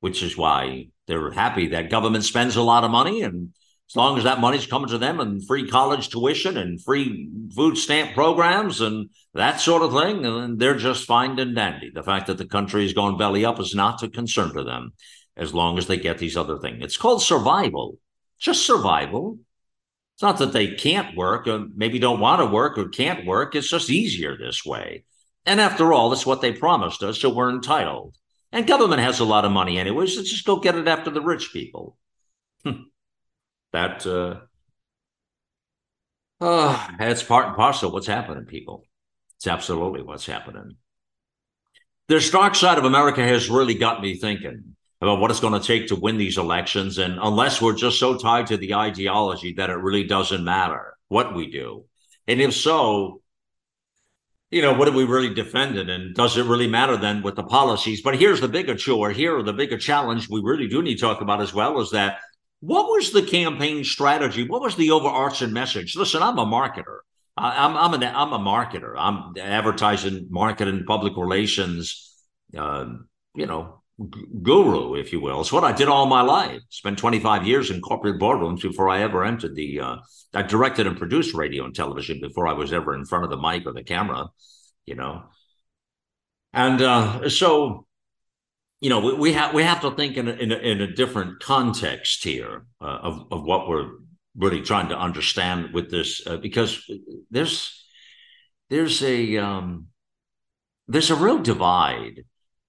[0.00, 3.50] which is why they're happy that government spends a lot of money and
[3.90, 7.76] as long as that money's coming to them and free college tuition and free food
[7.76, 11.90] stamp programs and that sort of thing, and they're just fine and dandy.
[11.94, 14.92] The fact that the country is going belly up is not a concern to them
[15.36, 16.82] as long as they get these other things.
[16.82, 17.98] It's called survival,
[18.38, 19.38] just survival.
[20.14, 23.54] It's not that they can't work or maybe don't want to work or can't work.
[23.54, 25.04] It's just easier this way.
[25.46, 28.16] And after all, that's what they promised us, so we're entitled.
[28.52, 30.16] And government has a lot of money anyways.
[30.16, 31.96] Let's just go get it after the rich people.
[32.62, 32.82] Hmm
[33.74, 34.36] that uh,
[36.40, 38.84] uh, it's part and parcel what's happening, people.
[39.36, 40.76] It's absolutely what's happening.
[42.06, 45.66] The dark side of America has really got me thinking about what it's going to
[45.66, 46.98] take to win these elections.
[46.98, 51.34] And unless we're just so tied to the ideology that it really doesn't matter what
[51.34, 51.84] we do.
[52.28, 53.22] And if so,
[54.50, 55.90] you know, what are we really defending?
[55.90, 58.02] And does it really matter then with the policies?
[58.02, 61.20] But here's the bigger chore here, the bigger challenge we really do need to talk
[61.20, 62.18] about as well is that
[62.60, 64.46] what was the campaign strategy?
[64.46, 65.96] What was the overarching message?
[65.96, 66.98] Listen, I'm a marketer.
[67.36, 68.94] I'm I'm, an, I'm a marketer.
[68.96, 72.14] I'm advertising, marketing, public relations,
[72.56, 72.86] uh,
[73.34, 73.82] you know,
[74.42, 75.40] guru, if you will.
[75.40, 76.60] It's what I did all my life.
[76.70, 79.80] Spent 25 years in corporate boardrooms before I ever entered the.
[79.80, 79.96] Uh,
[80.34, 83.36] I directed and produced radio and television before I was ever in front of the
[83.36, 84.28] mic or the camera,
[84.84, 85.24] you know.
[86.52, 87.86] And uh, so
[88.80, 90.92] you know, we, we have we have to think in a, in a, in a
[90.92, 93.90] different context here uh, of of what we're
[94.36, 96.84] really trying to understand with this, uh, because
[97.30, 97.86] there's
[98.68, 99.86] there's a um,
[100.86, 102.24] there's a real divide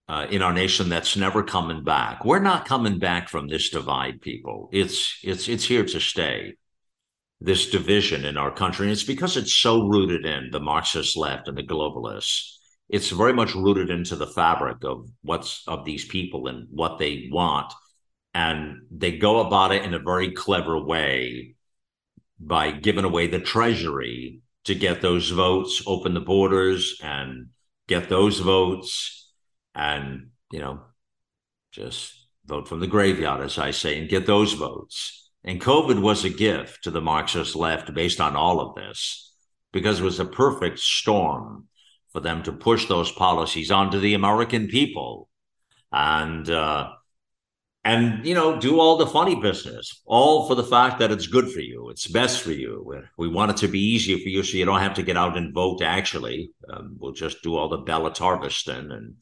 [0.07, 2.23] uh, in our nation that's never coming back.
[2.25, 4.69] We're not coming back from this divide, people.
[4.71, 6.55] It's it's it's here to stay.
[7.41, 11.47] This division in our country, and it's because it's so rooted in the Marxist left
[11.47, 12.55] and the globalists
[12.89, 17.29] it's very much rooted into the fabric of what's of these people and what they
[17.31, 17.73] want
[18.33, 21.55] and they go about it in a very clever way
[22.39, 27.47] by giving away the treasury to get those votes open the borders and
[27.87, 29.24] get those votes
[29.75, 30.79] and you know
[31.71, 32.13] just
[32.45, 35.31] vote from the graveyard as i say and get those votes.
[35.43, 39.33] And covid was a gift to the marxist left based on all of this
[39.71, 41.67] because it was a perfect storm
[42.15, 45.27] for them to push those policies onto the American people.
[45.91, 46.91] And uh,
[47.83, 51.51] and you know do all the funny business all for the fact that it's good
[51.51, 51.89] for you.
[51.89, 53.03] It's best for you.
[53.17, 55.37] We want it to be easier for you so you don't have to get out
[55.37, 56.51] and vote actually.
[56.69, 59.15] Um, we'll just do all the ballot harvesting and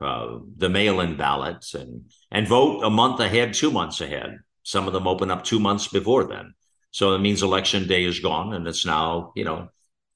[0.00, 4.92] uh, the mail-in ballots and and vote a month ahead two months ahead some of
[4.92, 6.54] them open up two months before then
[6.90, 9.68] so it means election day is gone and it's now you know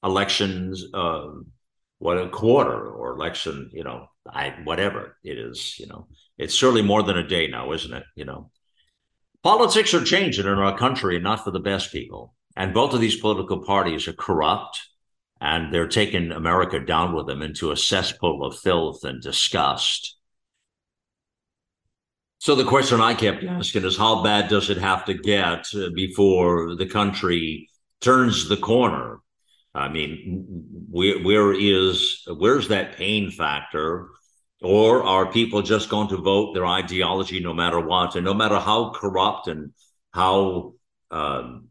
[0.03, 1.27] elections uh,
[1.99, 6.09] what a quarter or election you know I whatever it is you know
[6.41, 8.05] it's certainly more than a day now, isn't it?
[8.17, 8.51] You know,
[9.43, 12.35] politics are changing in our country, not for the best people.
[12.57, 14.81] And both of these political parties are corrupt,
[15.41, 20.17] and they're taking America down with them into a cesspool of filth and disgust.
[22.39, 26.75] So the question I kept asking is, how bad does it have to get before
[26.75, 27.69] the country
[28.01, 29.19] turns the corner?
[29.75, 30.47] I mean,
[30.91, 34.09] where, where is where's that pain factor?
[34.63, 38.15] Or are people just going to vote their ideology no matter what?
[38.15, 39.73] And no matter how corrupt and
[40.13, 40.75] how,
[41.11, 41.69] um,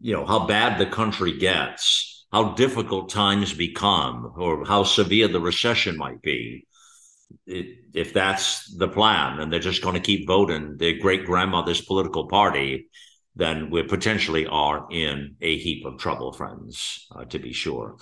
[0.00, 5.40] you know, how bad the country gets, how difficult times become, or how severe the
[5.40, 6.66] recession might be,
[7.46, 11.80] it, if that's the plan and they're just going to keep voting their great grandmother's
[11.80, 12.90] political party,
[13.36, 17.96] then we potentially are in a heap of trouble, friends, uh, to be sure.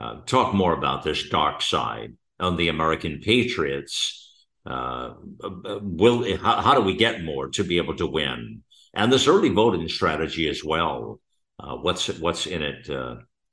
[0.00, 4.46] Uh, talk more about this dark side on the American Patriots.
[4.64, 5.14] Uh,
[5.82, 8.62] will how, how, do we get more to be able to win?
[8.94, 11.18] And this early voting strategy as well.
[11.58, 12.88] Uh, what's what's in it?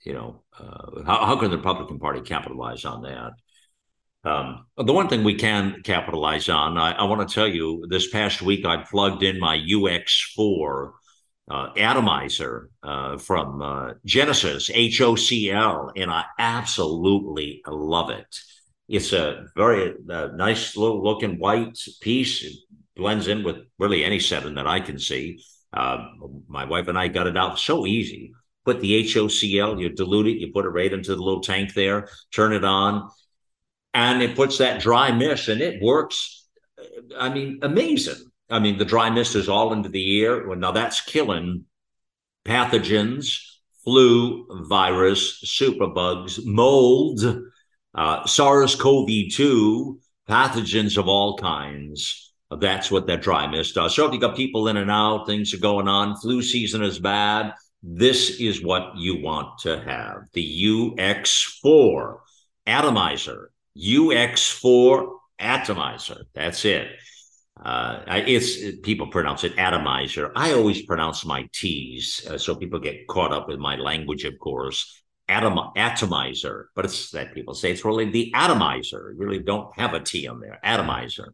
[0.04, 3.34] You know, uh, how, how can the Republican Party capitalize on that?
[4.24, 8.10] Um, the one thing we can capitalize on, I, I want to tell you, this
[8.10, 10.92] past week I plugged in my UX4
[11.50, 18.40] uh, atomizer uh, from uh, Genesis, HOCL, and I absolutely love it.
[18.88, 22.44] It's a very uh, nice little looking white piece.
[22.44, 22.54] It
[22.96, 25.44] blends in with really any setting that I can see.
[25.74, 26.06] Uh,
[26.48, 28.34] my wife and I got it out so easy.
[28.66, 32.10] Put the HOCL, you dilute it, you put it right into the little tank there,
[32.32, 33.10] turn it on,
[33.94, 36.48] and it puts that dry mist, and it works.
[37.18, 38.32] I mean, amazing.
[38.50, 40.48] I mean, the dry mist is all into the air.
[40.48, 41.66] Well, now that's killing
[42.46, 43.38] pathogens,
[43.84, 47.24] flu, virus, superbugs, mold,
[47.96, 50.00] uh, SARS CoV 2,
[50.30, 52.34] pathogens of all kinds.
[52.60, 53.96] That's what that dry mist does.
[53.96, 57.00] So if you got people in and out, things are going on, flu season is
[57.00, 57.54] bad.
[57.84, 62.18] This is what you want to have the UX4
[62.68, 63.52] atomizer.
[63.78, 66.26] UX4 atomizer.
[66.34, 66.88] That's it.
[67.64, 70.32] Uh, it's people pronounce it atomizer.
[70.36, 74.38] I always pronounce my T's, uh, so people get caught up with my language, of
[74.40, 75.02] course
[75.32, 79.16] atom atomizer, but it's that people say it's really the atomizer.
[79.18, 81.34] You really don't have a T on there, atomizer.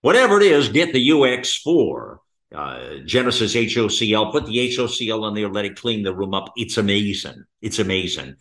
[0.00, 2.18] Whatever it is, get the UX4.
[2.54, 6.52] Uh, Genesis HOCL, put the HOCL on there, let it clean the room up.
[6.56, 7.44] It's amazing.
[7.60, 8.36] It's amazing.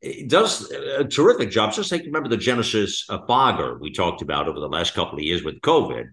[0.00, 1.72] It does a terrific job.
[1.72, 5.24] Just like remember the Genesis uh, fogger we talked about over the last couple of
[5.24, 6.04] years with COVID.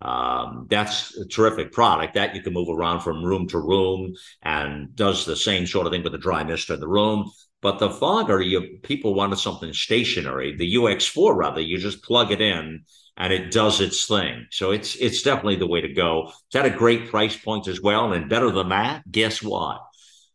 [0.00, 4.94] Um, that's a terrific product that you can move around from room to room and
[4.94, 7.30] does the same sort of thing with the dry mist in the room.
[7.60, 10.56] But the fogger, you people wanted something stationary.
[10.56, 12.84] The UX4 rather, you just plug it in
[13.16, 14.46] and it does its thing.
[14.50, 16.32] So it's it's definitely the way to go.
[16.46, 18.12] It's at a great price point as well.
[18.12, 19.80] And better than that, guess what?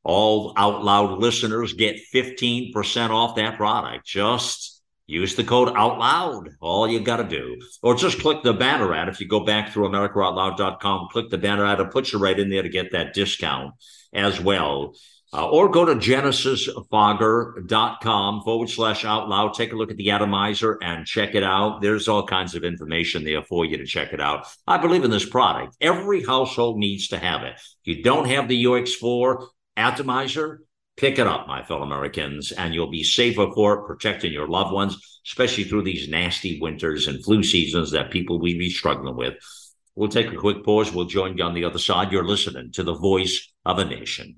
[0.04, 4.06] All out loud listeners get 15% off that product.
[4.06, 6.50] Just use the code out loud.
[6.62, 7.60] All you got to do.
[7.84, 9.10] Or just click the banner ad.
[9.10, 12.50] If you go back through AmericaOutloud.com, click the banner ad, it puts you right in
[12.50, 13.74] there to get that discount
[14.14, 14.94] as well.
[15.32, 19.54] Uh, or go to genesisfogger.com forward slash out loud.
[19.54, 21.82] Take a look at the atomizer and check it out.
[21.82, 24.48] There's all kinds of information there for you to check it out.
[24.66, 25.76] I believe in this product.
[25.80, 27.54] Every household needs to have it.
[27.56, 29.46] If you don't have the UX4
[29.78, 30.64] atomizer,
[30.98, 34.74] pick it up, my fellow Americans, and you'll be safer for it, protecting your loved
[34.74, 39.36] ones, especially through these nasty winters and flu seasons that people will be struggling with.
[39.96, 40.92] We'll take a quick pause.
[40.92, 42.12] We'll join you on the other side.
[42.12, 44.38] You're listening to the voice of a nation.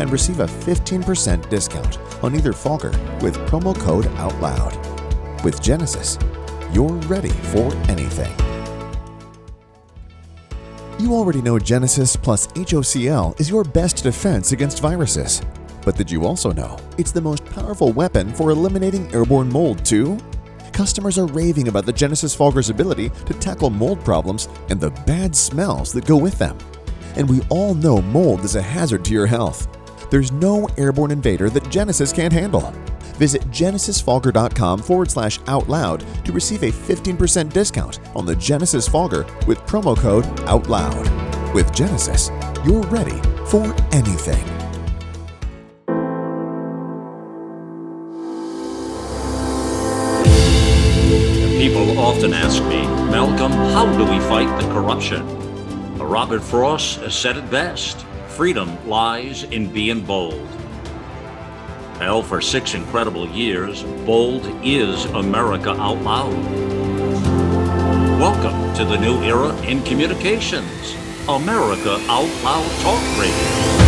[0.00, 2.90] and receive a 15% discount on either Fogger
[3.20, 5.44] with promo code OUTLOUD.
[5.44, 6.18] With Genesis,
[6.72, 8.34] you're ready for anything.
[10.98, 15.42] You already know Genesis plus HOCl is your best defense against viruses.
[15.84, 20.18] But did you also know it's the most powerful weapon for eliminating airborne mold, too?
[20.72, 25.36] Customers are raving about the Genesis Fogger's ability to tackle mold problems and the bad
[25.36, 26.58] smells that go with them.
[27.14, 29.75] And we all know mold is a hazard to your health.
[30.10, 32.72] There's no airborne invader that Genesis can't handle.
[33.16, 39.24] Visit genesisfogger.com forward slash out loud to receive a 15% discount on the Genesis Fogger
[39.46, 41.54] with promo code OUTLOUD.
[41.54, 42.30] With Genesis,
[42.64, 44.44] you're ready for anything.
[51.58, 55.26] People often ask me, Malcolm, how do we fight the corruption?
[55.98, 58.04] Robert Frost has said it best
[58.36, 60.46] freedom lies in being bold.
[61.98, 66.34] Hell, for six incredible years, Bold is America Out Loud.
[68.20, 70.94] Welcome to the new era in communications
[71.26, 73.86] America Out Loud Talk Radio.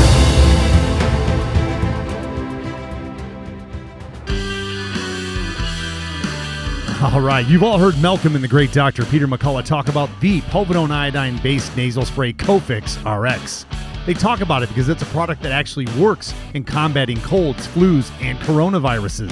[7.13, 9.05] All right, you've all heard Malcolm and the great Dr.
[9.05, 13.67] Peter McCullough talk about the povidone iodine based nasal spray Cofix RX.
[14.09, 18.11] They talk about it because it's a product that actually works in combating colds, flus,
[18.23, 19.31] and coronaviruses.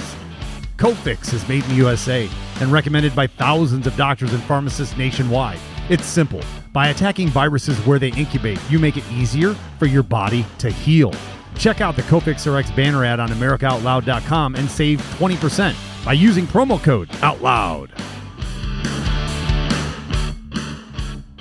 [0.77, 2.29] Cofix is made in the USA
[2.61, 5.57] and recommended by thousands of doctors and pharmacists nationwide.
[5.89, 6.41] It's simple.
[6.73, 11.11] By attacking viruses where they incubate, you make it easier for your body to heal.
[11.57, 16.79] Check out the Cofix RX banner ad on AmericaOutloud.com and save 20% by using promo
[16.83, 17.89] code OUTLOUD.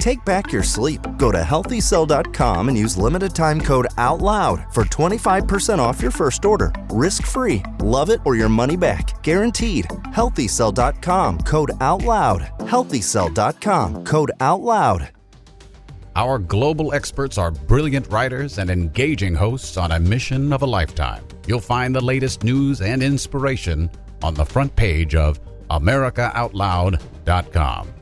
[0.00, 1.02] Take back your sleep.
[1.18, 6.72] Go to healthycell.com and use limited time code OUTLOUD for 25% off your first order.
[6.88, 7.62] Risk free.
[7.80, 9.22] Love it or your money back.
[9.22, 9.84] Guaranteed.
[10.14, 12.40] Healthycell.com code OUTLOUD.
[12.60, 15.10] Healthycell.com code OUTLOUD.
[16.16, 21.22] Our global experts are brilliant writers and engaging hosts on a mission of a lifetime.
[21.46, 23.90] You'll find the latest news and inspiration
[24.22, 25.38] on the front page of
[25.68, 27.94] AmericaOutloud.com.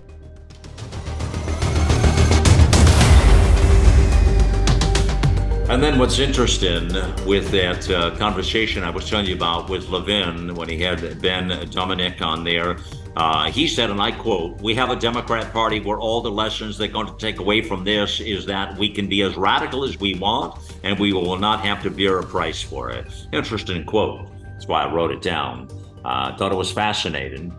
[5.69, 6.89] And then what's interesting
[7.27, 11.51] with that uh, conversation I was telling you about with Levin when he had Ben
[11.69, 12.79] Domenech on there,
[13.17, 16.79] uh, he said, and I quote, We have a Democrat Party where all the lessons
[16.79, 20.01] they're going to take away from this is that we can be as radical as
[20.01, 23.07] we want and we will not have to bear a price for it.
[23.35, 24.27] Interesting quote.
[24.43, 25.69] That's why I wrote it down.
[26.03, 27.55] I uh, thought it was fascinating.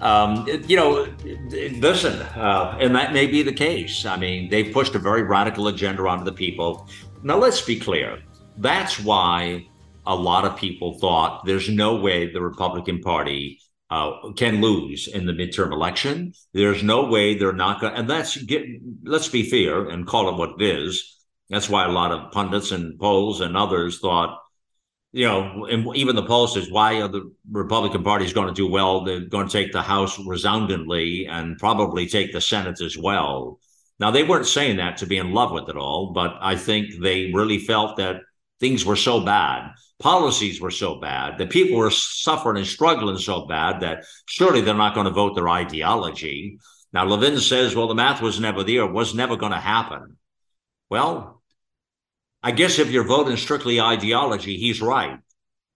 [0.00, 1.08] Um, you know,
[1.50, 4.06] listen, uh, and that may be the case.
[4.06, 6.88] I mean, they've pushed a very radical agenda onto the people.
[7.22, 8.22] Now, let's be clear.
[8.56, 9.66] That's why
[10.06, 13.60] a lot of people thought there's no way the Republican Party
[13.90, 16.32] uh, can lose in the midterm election.
[16.52, 17.94] There's no way they're not going.
[17.94, 18.64] And that's get.
[19.02, 21.16] Let's be fair and call it what it is.
[21.50, 24.38] That's why a lot of pundits and polls and others thought,
[25.12, 28.70] you know, and even the pollsters, why are the Republican Party is going to do
[28.70, 29.04] well?
[29.04, 33.58] They're going to take the House resoundingly and probably take the Senate as well.
[34.00, 37.00] Now, they weren't saying that to be in love with it all, but I think
[37.00, 38.20] they really felt that
[38.60, 43.46] things were so bad, policies were so bad, that people were suffering and struggling so
[43.46, 46.58] bad that surely they're not going to vote their ideology.
[46.92, 50.16] Now, Levin says, well, the math was never there, was never going to happen.
[50.90, 51.42] Well,
[52.42, 55.18] I guess if you're voting strictly ideology, he's right.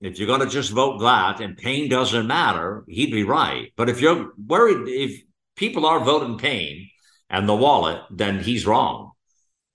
[0.00, 3.72] If you're going to just vote that and pain doesn't matter, he'd be right.
[3.76, 5.22] But if you're worried, if
[5.56, 6.88] people are voting pain,
[7.32, 9.12] and the wallet, then he's wrong.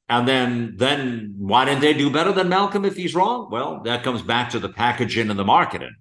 [0.07, 3.49] And then, then why didn't they do better than Malcolm if he's wrong?
[3.51, 5.95] Well, that comes back to the packaging and the marketing.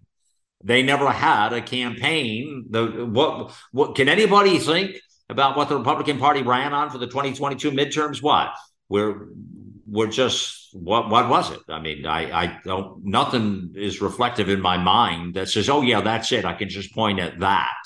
[0.62, 2.66] They never had a campaign.
[2.70, 3.52] The what?
[3.72, 4.96] What can anybody think
[5.28, 8.22] about what the Republican Party ran on for the 2022 midterms?
[8.22, 8.50] What
[8.88, 9.28] we're
[9.86, 11.61] we're just what what was it?
[11.68, 16.00] I mean, I I don't nothing is reflective in my mind that says, oh yeah,
[16.00, 16.44] that's it.
[16.44, 17.82] I can just point at that.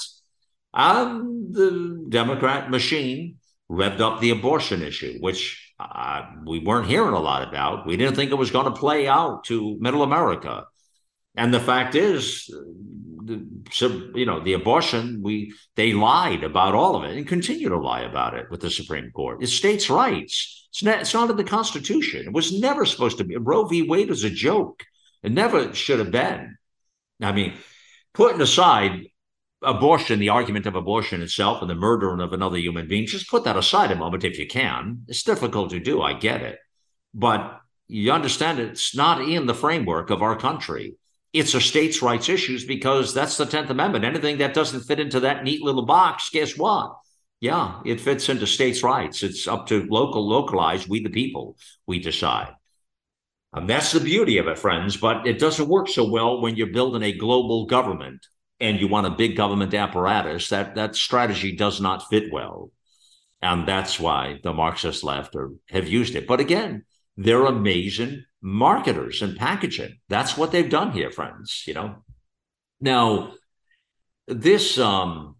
[0.72, 3.39] Um, the Democrat machine
[3.70, 7.86] revved up the abortion issue, which uh, we weren't hearing a lot about.
[7.86, 10.66] We didn't think it was going to play out to middle America.
[11.36, 12.52] And the fact is,
[13.24, 17.78] the, you know, the abortion, we they lied about all of it and continue to
[17.78, 19.40] lie about it with the Supreme Court.
[19.40, 20.68] It's states' rights.
[20.70, 22.26] It's not, it's not in the Constitution.
[22.26, 23.36] It was never supposed to be.
[23.36, 23.82] Roe v.
[23.82, 24.84] Wade was a joke.
[25.22, 26.56] It never should have been.
[27.20, 27.54] I mean,
[28.14, 29.06] putting aside
[29.62, 33.44] abortion, the argument of abortion itself and the murdering of another human being, just put
[33.44, 35.04] that aside a moment if you can.
[35.08, 36.00] It's difficult to do.
[36.00, 36.58] I get it.
[37.12, 40.96] But you understand it's not in the framework of our country.
[41.32, 44.04] It's a states' rights issues because that's the 10th Amendment.
[44.04, 46.96] Anything that doesn't fit into that neat little box, guess what?
[47.40, 49.22] Yeah, it fits into states' rights.
[49.22, 51.56] It's up to local, localized, we the people,
[51.86, 52.54] we decide.
[53.52, 54.96] And that's the beauty of it, friends.
[54.96, 58.26] But it doesn't work so well when you're building a global government
[58.61, 60.48] and you want a big government apparatus.
[60.48, 62.70] That that strategy does not fit well,
[63.40, 66.26] and that's why the Marxist left are, have used it.
[66.26, 66.84] But again,
[67.16, 69.98] they're amazing marketers and packaging.
[70.08, 71.64] That's what they've done here, friends.
[71.66, 72.04] You know.
[72.80, 73.34] Now,
[74.26, 75.36] this um,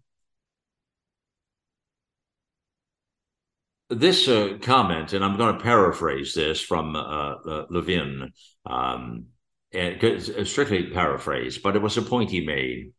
[3.91, 8.31] this uh, comment, and I'm going to paraphrase this from uh, uh, Levin,
[8.65, 9.25] um,
[9.73, 12.93] and, strictly paraphrase, but it was a point he made.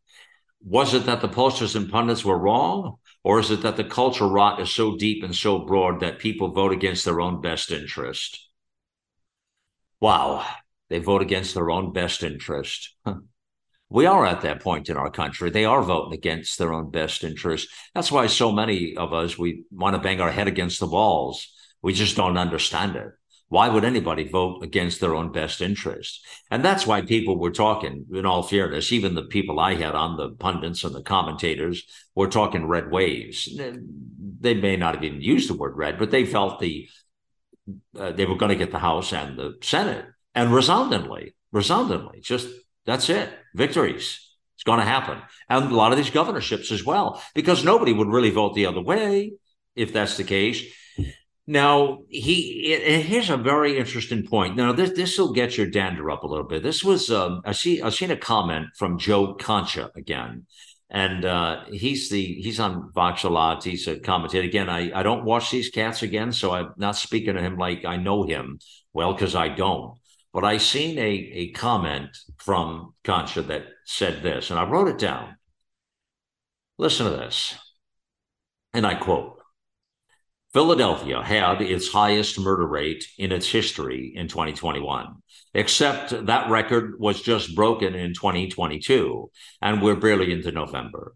[0.65, 4.27] Was it that the pollsters and pundits were wrong, or is it that the culture
[4.27, 8.47] rot is so deep and so broad that people vote against their own best interest?
[9.99, 10.45] Wow,
[10.89, 12.95] they vote against their own best interest.
[13.89, 15.49] we are at that point in our country.
[15.49, 17.67] They are voting against their own best interest.
[17.93, 21.53] That's why so many of us we want to bang our head against the walls.
[21.81, 23.11] We just don't understand it.
[23.53, 26.25] Why would anybody vote against their own best interest?
[26.49, 30.17] And that's why people were talking, in all fairness, even the people I had on
[30.17, 31.83] the pundits and the commentators
[32.15, 33.47] were talking red waves.
[34.39, 36.89] They may not have even used the word red, but they felt the
[37.95, 42.47] uh, they were going to get the House and the Senate, and resoundingly, resoundingly, just
[42.87, 43.29] that's it.
[43.53, 44.19] Victories.
[44.55, 45.19] It's going to happen.
[45.47, 48.81] And a lot of these governorships as well, because nobody would really vote the other
[48.81, 49.33] way
[49.75, 50.63] if that's the case.
[51.45, 52.73] Now, he
[53.05, 54.55] here's a very interesting point.
[54.55, 56.63] Now, this this will get your dander up a little bit.
[56.63, 60.45] This was um, I see I've seen a comment from Joe Concha again,
[60.89, 63.63] and uh, he's the he's on Fox a lot.
[63.65, 64.69] He's a commentator again.
[64.69, 67.97] I I don't watch these cats again, so I'm not speaking to him like I
[67.97, 68.59] know him
[68.93, 69.97] well because I don't.
[70.31, 74.97] But I seen a, a comment from Concha that said this, and I wrote it
[74.97, 75.35] down.
[76.77, 77.55] Listen to this.
[78.73, 79.32] And I quote
[80.53, 85.15] Philadelphia had its highest murder rate in its history in 2021,
[85.53, 89.31] except that record was just broken in 2022,
[89.61, 91.15] and we're barely into November.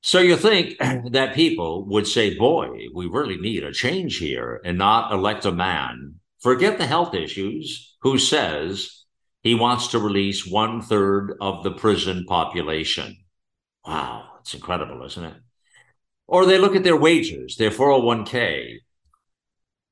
[0.00, 0.78] So you think
[1.10, 5.52] that people would say, boy, we really need a change here and not elect a
[5.52, 9.04] man forget the health issues, who says
[9.42, 13.16] he wants to release one third of the prison population.
[13.84, 15.34] Wow, it's incredible, isn't it?
[16.26, 18.78] Or they look at their wages, their 401k.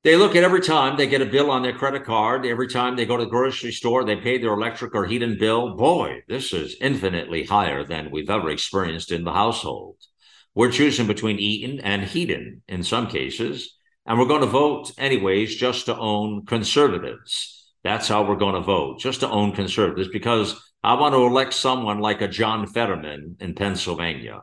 [0.02, 2.94] They look at every time they get a bill on their credit card, every time
[2.94, 5.76] they go to the grocery store, they pay their electric or heating bill.
[5.76, 9.96] Boy, this is infinitely higher than we've ever experienced in the household.
[10.54, 13.76] We're choosing between eating and heating in some cases.
[14.06, 17.72] And we're going to vote anyways just to own conservatives.
[17.82, 21.54] That's how we're going to vote, just to own conservatives, because I want to elect
[21.54, 24.42] someone like a John Fetterman in Pennsylvania.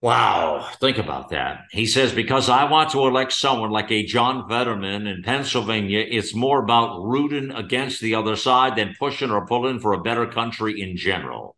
[0.00, 1.64] Wow, think about that.
[1.72, 6.36] He says, because I want to elect someone like a John Fetterman in Pennsylvania, it's
[6.36, 10.80] more about rooting against the other side than pushing or pulling for a better country
[10.80, 11.56] in general.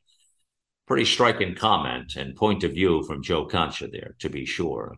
[0.86, 4.96] Pretty striking comment and point of view from Joe Concha there, to be sure.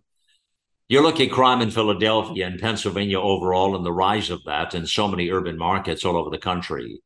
[0.88, 4.86] You look at crime in Philadelphia and Pennsylvania overall and the rise of that in
[4.86, 7.00] so many urban markets all over the country.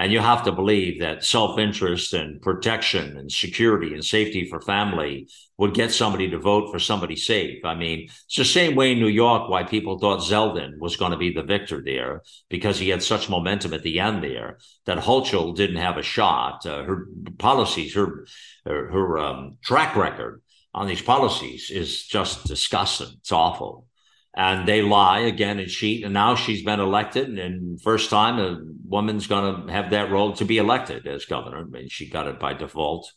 [0.00, 4.58] And you have to believe that self interest and protection and security and safety for
[4.58, 5.28] family
[5.58, 7.62] would get somebody to vote for somebody safe.
[7.66, 11.10] I mean, it's the same way in New York why people thought Zeldin was going
[11.10, 14.96] to be the victor there because he had such momentum at the end there that
[14.96, 16.64] Hochul didn't have a shot.
[16.64, 18.24] Uh, her policies, her
[18.64, 20.40] her, her um, track record
[20.72, 23.18] on these policies is just disgusting.
[23.18, 23.86] It's awful.
[24.40, 26.02] And they lie again and cheat.
[26.02, 30.32] And now she's been elected, and first time a woman's going to have that role
[30.36, 31.58] to be elected as governor.
[31.58, 33.12] I mean, she got it by default.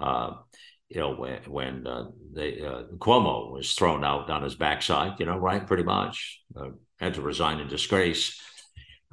[0.00, 0.30] Uh,
[0.88, 5.26] you know, when, when uh, they, uh, Cuomo was thrown out on his backside, you
[5.26, 5.66] know, right?
[5.66, 8.40] Pretty much uh, had to resign in disgrace.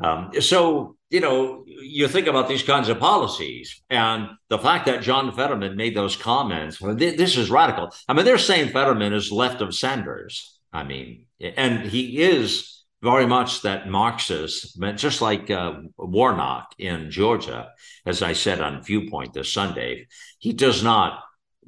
[0.02, 5.02] Um, so, you know, you think about these kinds of policies and the fact that
[5.02, 7.94] John Fetterman made those comments, th- this is radical.
[8.08, 10.56] I mean, they're saying Fetterman is left of Sanders.
[10.72, 17.70] I mean, and he is very much that Marxist, just like uh, Warnock in Georgia,
[18.06, 20.08] as I said on Viewpoint this Sunday,
[20.38, 21.22] he does not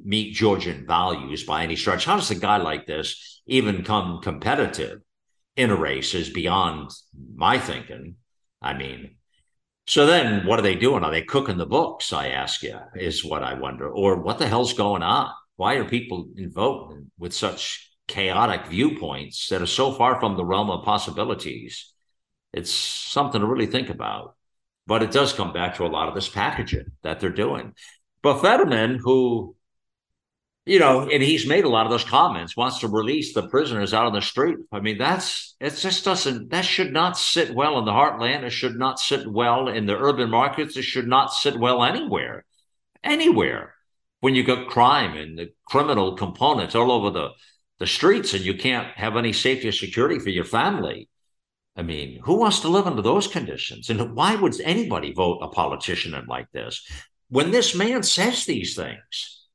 [0.04, 2.04] meet Georgian values by any stretch.
[2.04, 5.00] How does a guy like this even come competitive
[5.56, 6.90] in a race is beyond
[7.34, 8.16] my thinking.
[8.60, 9.16] I mean,
[9.86, 11.04] so then what are they doing?
[11.04, 12.12] Are they cooking the books?
[12.12, 13.88] I ask you, is what I wonder.
[13.88, 15.30] Or what the hell's going on?
[15.56, 20.70] Why are people voting with such chaotic viewpoints that are so far from the realm
[20.70, 21.92] of possibilities?
[22.52, 24.36] It's something to really think about.
[24.86, 27.74] But it does come back to a lot of this packaging that they're doing.
[28.20, 29.56] But Fetterman, who
[30.64, 33.92] you know, and he's made a lot of those comments, wants to release the prisoners
[33.92, 34.58] out on the street.
[34.70, 38.44] I mean, that's it just doesn't that should not sit well in the heartland.
[38.44, 40.76] It should not sit well in the urban markets.
[40.76, 42.44] It should not sit well anywhere.
[43.02, 43.74] Anywhere.
[44.20, 47.30] When you got crime and the criminal components all over the,
[47.82, 51.08] the streets and you can't have any safety or security for your family.
[51.74, 53.90] I mean, who wants to live under those conditions?
[53.90, 56.88] And why would anybody vote a politician in like this?
[57.28, 59.48] When this man says these things,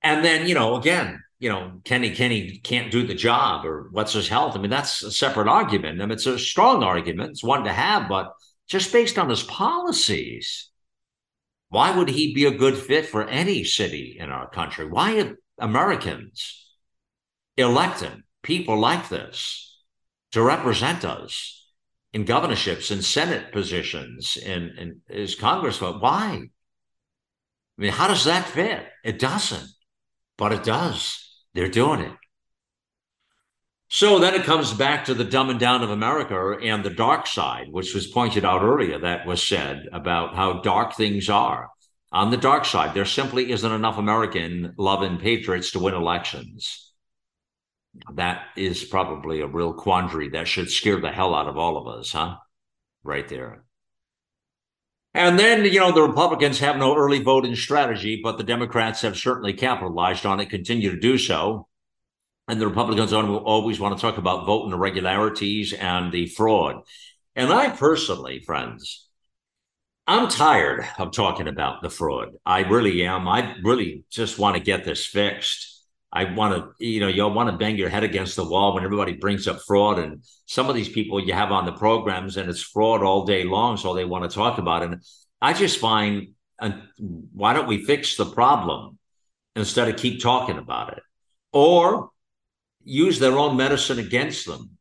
[0.00, 4.12] and then, you know, again, you know, Kenny Kenny can't do the job or what's
[4.12, 4.54] his health?
[4.54, 6.00] I mean, that's a separate argument.
[6.00, 7.30] I mean, it's a strong argument.
[7.30, 8.32] It's one to have, but
[8.68, 10.70] just based on his policies,
[11.68, 14.86] why would he be a good fit for any city in our country?
[14.88, 16.61] Why Americans
[17.56, 19.80] electing people like this
[20.32, 21.70] to represent us
[22.12, 26.00] in governorships and Senate positions and, and as congressman?
[26.00, 26.48] Why?
[27.78, 28.86] I mean, how does that fit?
[29.04, 29.68] It doesn't
[30.42, 31.24] but it does.
[31.54, 32.12] They're doing it.
[33.88, 37.66] So then it comes back to the dumbing down of America and the dark side,
[37.70, 41.68] which was pointed out earlier, that was said about how dark things are.
[42.10, 46.91] On the dark side, there simply isn't enough American loving patriots to win elections.
[48.14, 51.86] That is probably a real quandary that should scare the hell out of all of
[51.86, 52.36] us, huh?
[53.04, 53.64] Right there.
[55.14, 59.18] And then, you know, the Republicans have no early voting strategy, but the Democrats have
[59.18, 61.68] certainly capitalized on it, continue to do so.
[62.48, 66.82] And the Republicans always want to talk about voting irregularities and the fraud.
[67.36, 69.08] And I personally, friends,
[70.06, 72.30] I'm tired of talking about the fraud.
[72.44, 73.28] I really am.
[73.28, 75.71] I really just want to get this fixed.
[76.12, 78.84] I want to, you know, you want to bang your head against the wall when
[78.84, 79.98] everybody brings up fraud.
[79.98, 83.44] And some of these people you have on the programs, and it's fraud all day
[83.44, 83.78] long.
[83.78, 84.90] So they want to talk about it.
[84.90, 85.02] And
[85.40, 88.98] I just find, uh, why don't we fix the problem
[89.56, 91.02] instead of keep talking about it
[91.52, 92.10] or
[92.84, 94.76] use their own medicine against them?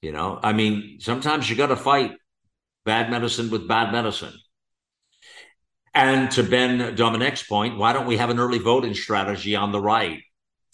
[0.00, 2.12] You know, I mean, sometimes you got to fight
[2.86, 4.32] bad medicine with bad medicine.
[5.92, 9.80] And to Ben Domenech's point, why don't we have an early voting strategy on the
[9.80, 10.22] right?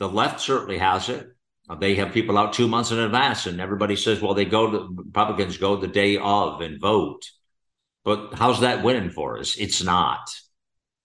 [0.05, 1.27] The left certainly has it.
[1.67, 4.71] Uh, they have people out two months in advance, and everybody says, well, they go
[4.71, 7.23] to Republicans go the day of and vote.
[8.05, 9.57] But how's that winning for us?
[9.57, 10.29] It's not.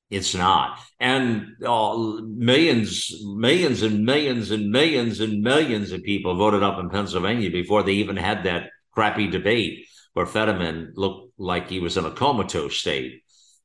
[0.10, 0.80] It's not.
[1.00, 1.96] And uh,
[2.26, 7.84] millions, millions and millions and millions and millions of people voted up in Pennsylvania before
[7.84, 12.76] they even had that crappy debate where Fetterman looked like he was in a comatose
[12.76, 13.24] state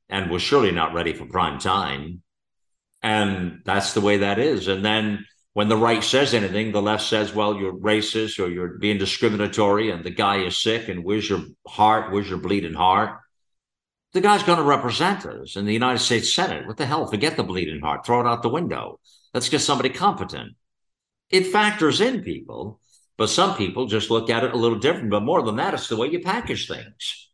[0.09, 2.23] and was surely not ready for prime time.
[3.05, 4.67] And that's the way that is.
[4.67, 8.79] And then when the right says anything, the left says, well, you're racist or you're
[8.79, 12.11] being discriminatory and the guy is sick and where's your heart?
[12.11, 13.21] Where's your bleeding heart?
[14.15, 16.67] The guy's going to represent us in the United States Senate.
[16.67, 17.07] What the hell?
[17.07, 18.07] Forget the bleeding heart.
[18.07, 18.99] Throw it out the window.
[19.35, 20.55] Let's get somebody competent.
[21.29, 22.81] It factors in people,
[23.19, 25.11] but some people just look at it a little different.
[25.11, 27.29] But more than that, it's the way you package things.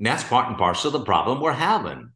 [0.00, 2.10] And that's part and parcel of the problem we're having.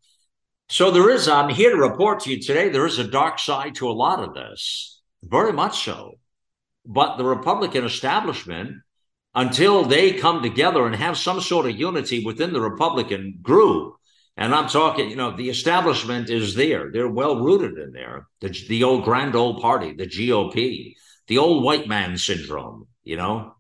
[0.68, 3.76] So there is, I'm here to report to you today, there is a dark side
[3.76, 6.18] to a lot of this, very much so.
[6.84, 8.76] But the Republican establishment,
[9.34, 13.94] until they come together and have some sort of unity within the Republican group,
[14.36, 16.90] and I'm talking, you know, the establishment is there.
[16.92, 18.26] They're well rooted in there.
[18.40, 20.94] The, the old grand old party, the GOP,
[21.26, 23.55] the old white man syndrome, you know,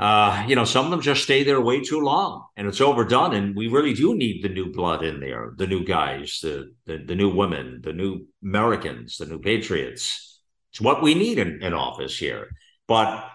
[0.00, 3.34] uh, you know, some of them just stay there way too long and it's overdone.
[3.34, 7.04] And we really do need the new blood in there, the new guys, the, the,
[7.04, 10.40] the new women, the new Americans, the new patriots.
[10.72, 12.48] It's what we need in, in office here.
[12.88, 13.28] But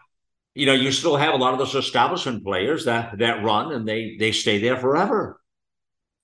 [0.56, 3.88] you know, you still have a lot of those establishment players that that run and
[3.88, 5.40] they they stay there forever.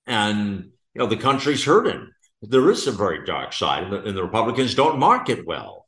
[0.08, 2.10] And you know, the country's hurting.
[2.42, 5.88] There is a very dark side, and the, and the Republicans don't market well.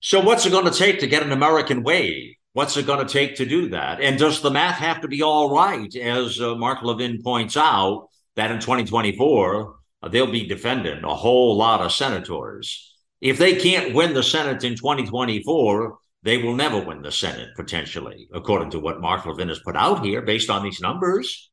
[0.00, 3.10] So, what's it going to take to get an American way What's it going to
[3.10, 4.00] take to do that?
[4.00, 8.08] And does the math have to be all right, as uh, Mark Levin points out,
[8.36, 12.94] that in 2024 uh, they'll be defending a whole lot of senators.
[13.20, 18.28] If they can't win the Senate in 2024, they will never win the Senate potentially,
[18.32, 21.50] according to what Mark Levin has put out here, based on these numbers.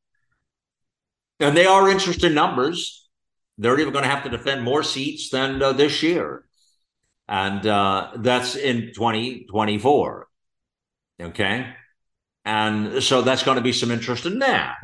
[1.39, 3.08] And they are interesting numbers.
[3.58, 6.45] They're even going to have to defend more seats than uh, this year.
[7.28, 10.28] And uh, that's in 2024.
[11.20, 11.74] Okay.
[12.45, 14.78] And so that's going to be some interest in that.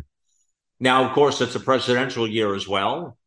[0.79, 3.17] Now, of course, it's a presidential year as well.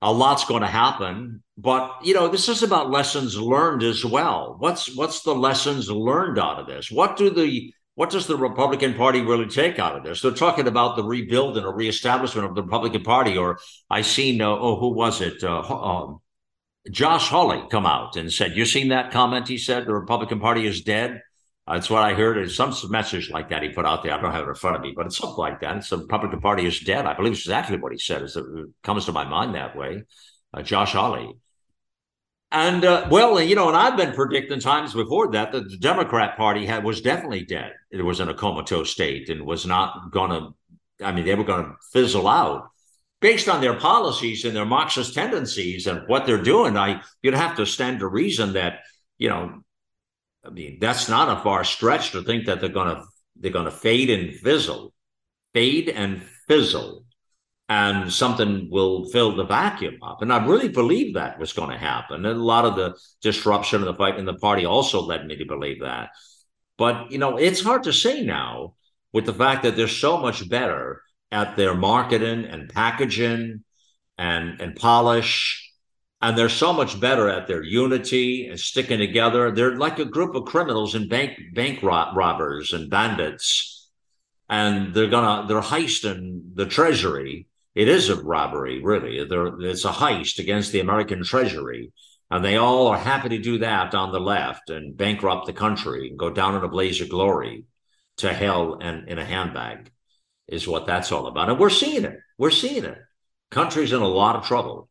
[0.00, 4.54] A lot's going to happen, but you know, this is about lessons learned as well.
[4.60, 6.88] What's what's the lessons learned out of this?
[6.88, 10.22] What do the what does the Republican Party really take out of this?
[10.22, 13.36] They're talking about the rebuild and a reestablishment of the Republican Party.
[13.36, 13.58] Or
[13.90, 15.42] I seen, uh, oh, who was it?
[15.42, 16.20] Uh, um,
[16.92, 20.64] Josh Hawley come out and said, "You seen that comment?" He said, "The Republican Party
[20.64, 21.22] is dead."
[21.70, 22.38] That's what I heard.
[22.38, 24.14] It's some message like that he put out there.
[24.14, 25.76] I don't have it in front of me, but it's something like that.
[25.76, 27.04] It's the Republican Party is dead.
[27.04, 28.22] I believe it's exactly what he said.
[28.22, 28.34] It
[28.82, 30.04] comes to my mind that way.
[30.54, 31.34] Uh, Josh Hawley.
[32.50, 36.64] And uh, well, you know, and I've been predicting times before that the Democrat Party
[36.64, 37.72] had was definitely dead.
[37.90, 40.54] It was in a comatose state and was not going to.
[41.04, 42.70] I mean, they were going to fizzle out
[43.20, 46.78] based on their policies and their Marxist tendencies and what they're doing.
[46.78, 48.80] I you'd have to stand to reason that
[49.18, 49.62] you know
[50.48, 53.04] I mean, that's not a far stretch to think that they're gonna
[53.36, 54.92] they're gonna fade and fizzle,
[55.52, 57.04] fade and fizzle,
[57.68, 60.22] and something will fill the vacuum up.
[60.22, 62.24] And I really believe that was going to happen.
[62.24, 65.36] And a lot of the disruption of the fight in the party also led me
[65.36, 66.10] to believe that.
[66.78, 68.74] But you know, it's hard to say now
[69.12, 73.64] with the fact that they're so much better at their marketing and packaging
[74.16, 75.67] and and polish
[76.20, 79.50] and they're so much better at their unity and sticking together.
[79.50, 83.90] They're like a group of criminals and bank bank robbers and bandits,
[84.48, 87.46] and they're gonna they're heisting the treasury.
[87.74, 89.24] It is a robbery, really.
[89.24, 91.92] They're, it's a heist against the American treasury,
[92.28, 96.08] and they all are happy to do that on the left and bankrupt the country
[96.08, 97.64] and go down in a blaze of glory
[98.16, 99.92] to hell and in a handbag,
[100.48, 101.50] is what that's all about.
[101.50, 102.18] And we're seeing it.
[102.36, 102.98] We're seeing it.
[103.52, 104.88] Country's in a lot of trouble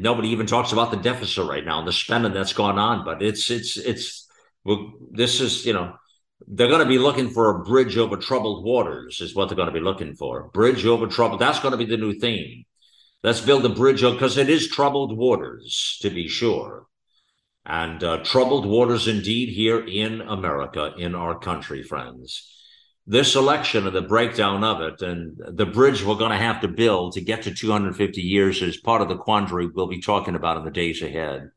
[0.00, 3.04] Nobody even talks about the deficit right now and the spending that's gone on.
[3.04, 4.28] But it's it's it's
[4.64, 5.94] well, this is you know
[6.48, 9.68] they're going to be looking for a bridge over troubled waters is what they're going
[9.68, 10.50] to be looking for.
[10.54, 11.40] Bridge over troubled.
[11.40, 12.64] That's going to be the new theme.
[13.22, 16.86] Let's build a bridge because it is troubled waters to be sure,
[17.64, 22.61] and uh, troubled waters indeed here in America in our country, friends
[23.06, 26.68] this election and the breakdown of it and the bridge we're going to have to
[26.68, 30.56] build to get to 250 years is part of the quandary we'll be talking about
[30.56, 31.50] in the days ahead.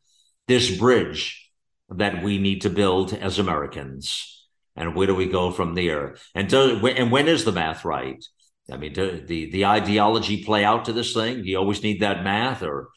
[0.48, 1.52] This bridge
[1.90, 4.48] that we need to build as Americans.
[4.76, 6.16] And where do we go from there?
[6.34, 8.24] And, do, and when is the math right?
[8.72, 11.44] I mean, do the, the ideology play out to this thing?
[11.44, 12.64] Do you always need that math?
[12.64, 12.90] Or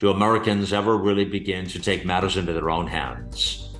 [0.00, 3.76] do Americans ever really begin to take matters into their own hands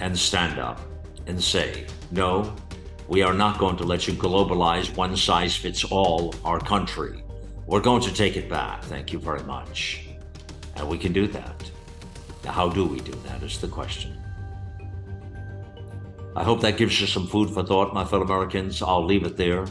[0.00, 0.80] and stand up
[1.26, 2.54] and say, no,
[3.10, 7.24] we are not going to let you globalize one size fits all our country.
[7.66, 8.84] We're going to take it back.
[8.84, 10.06] Thank you very much.
[10.76, 11.70] And we can do that.
[12.44, 14.16] Now, how do we do that is the question.
[16.36, 18.80] I hope that gives you some food for thought, my fellow Americans.
[18.80, 19.66] I'll leave it there.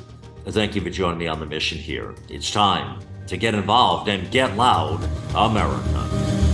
[0.46, 2.16] Thank you for joining me on the mission here.
[2.28, 5.02] It's time to get involved and get loud,
[5.34, 6.49] America.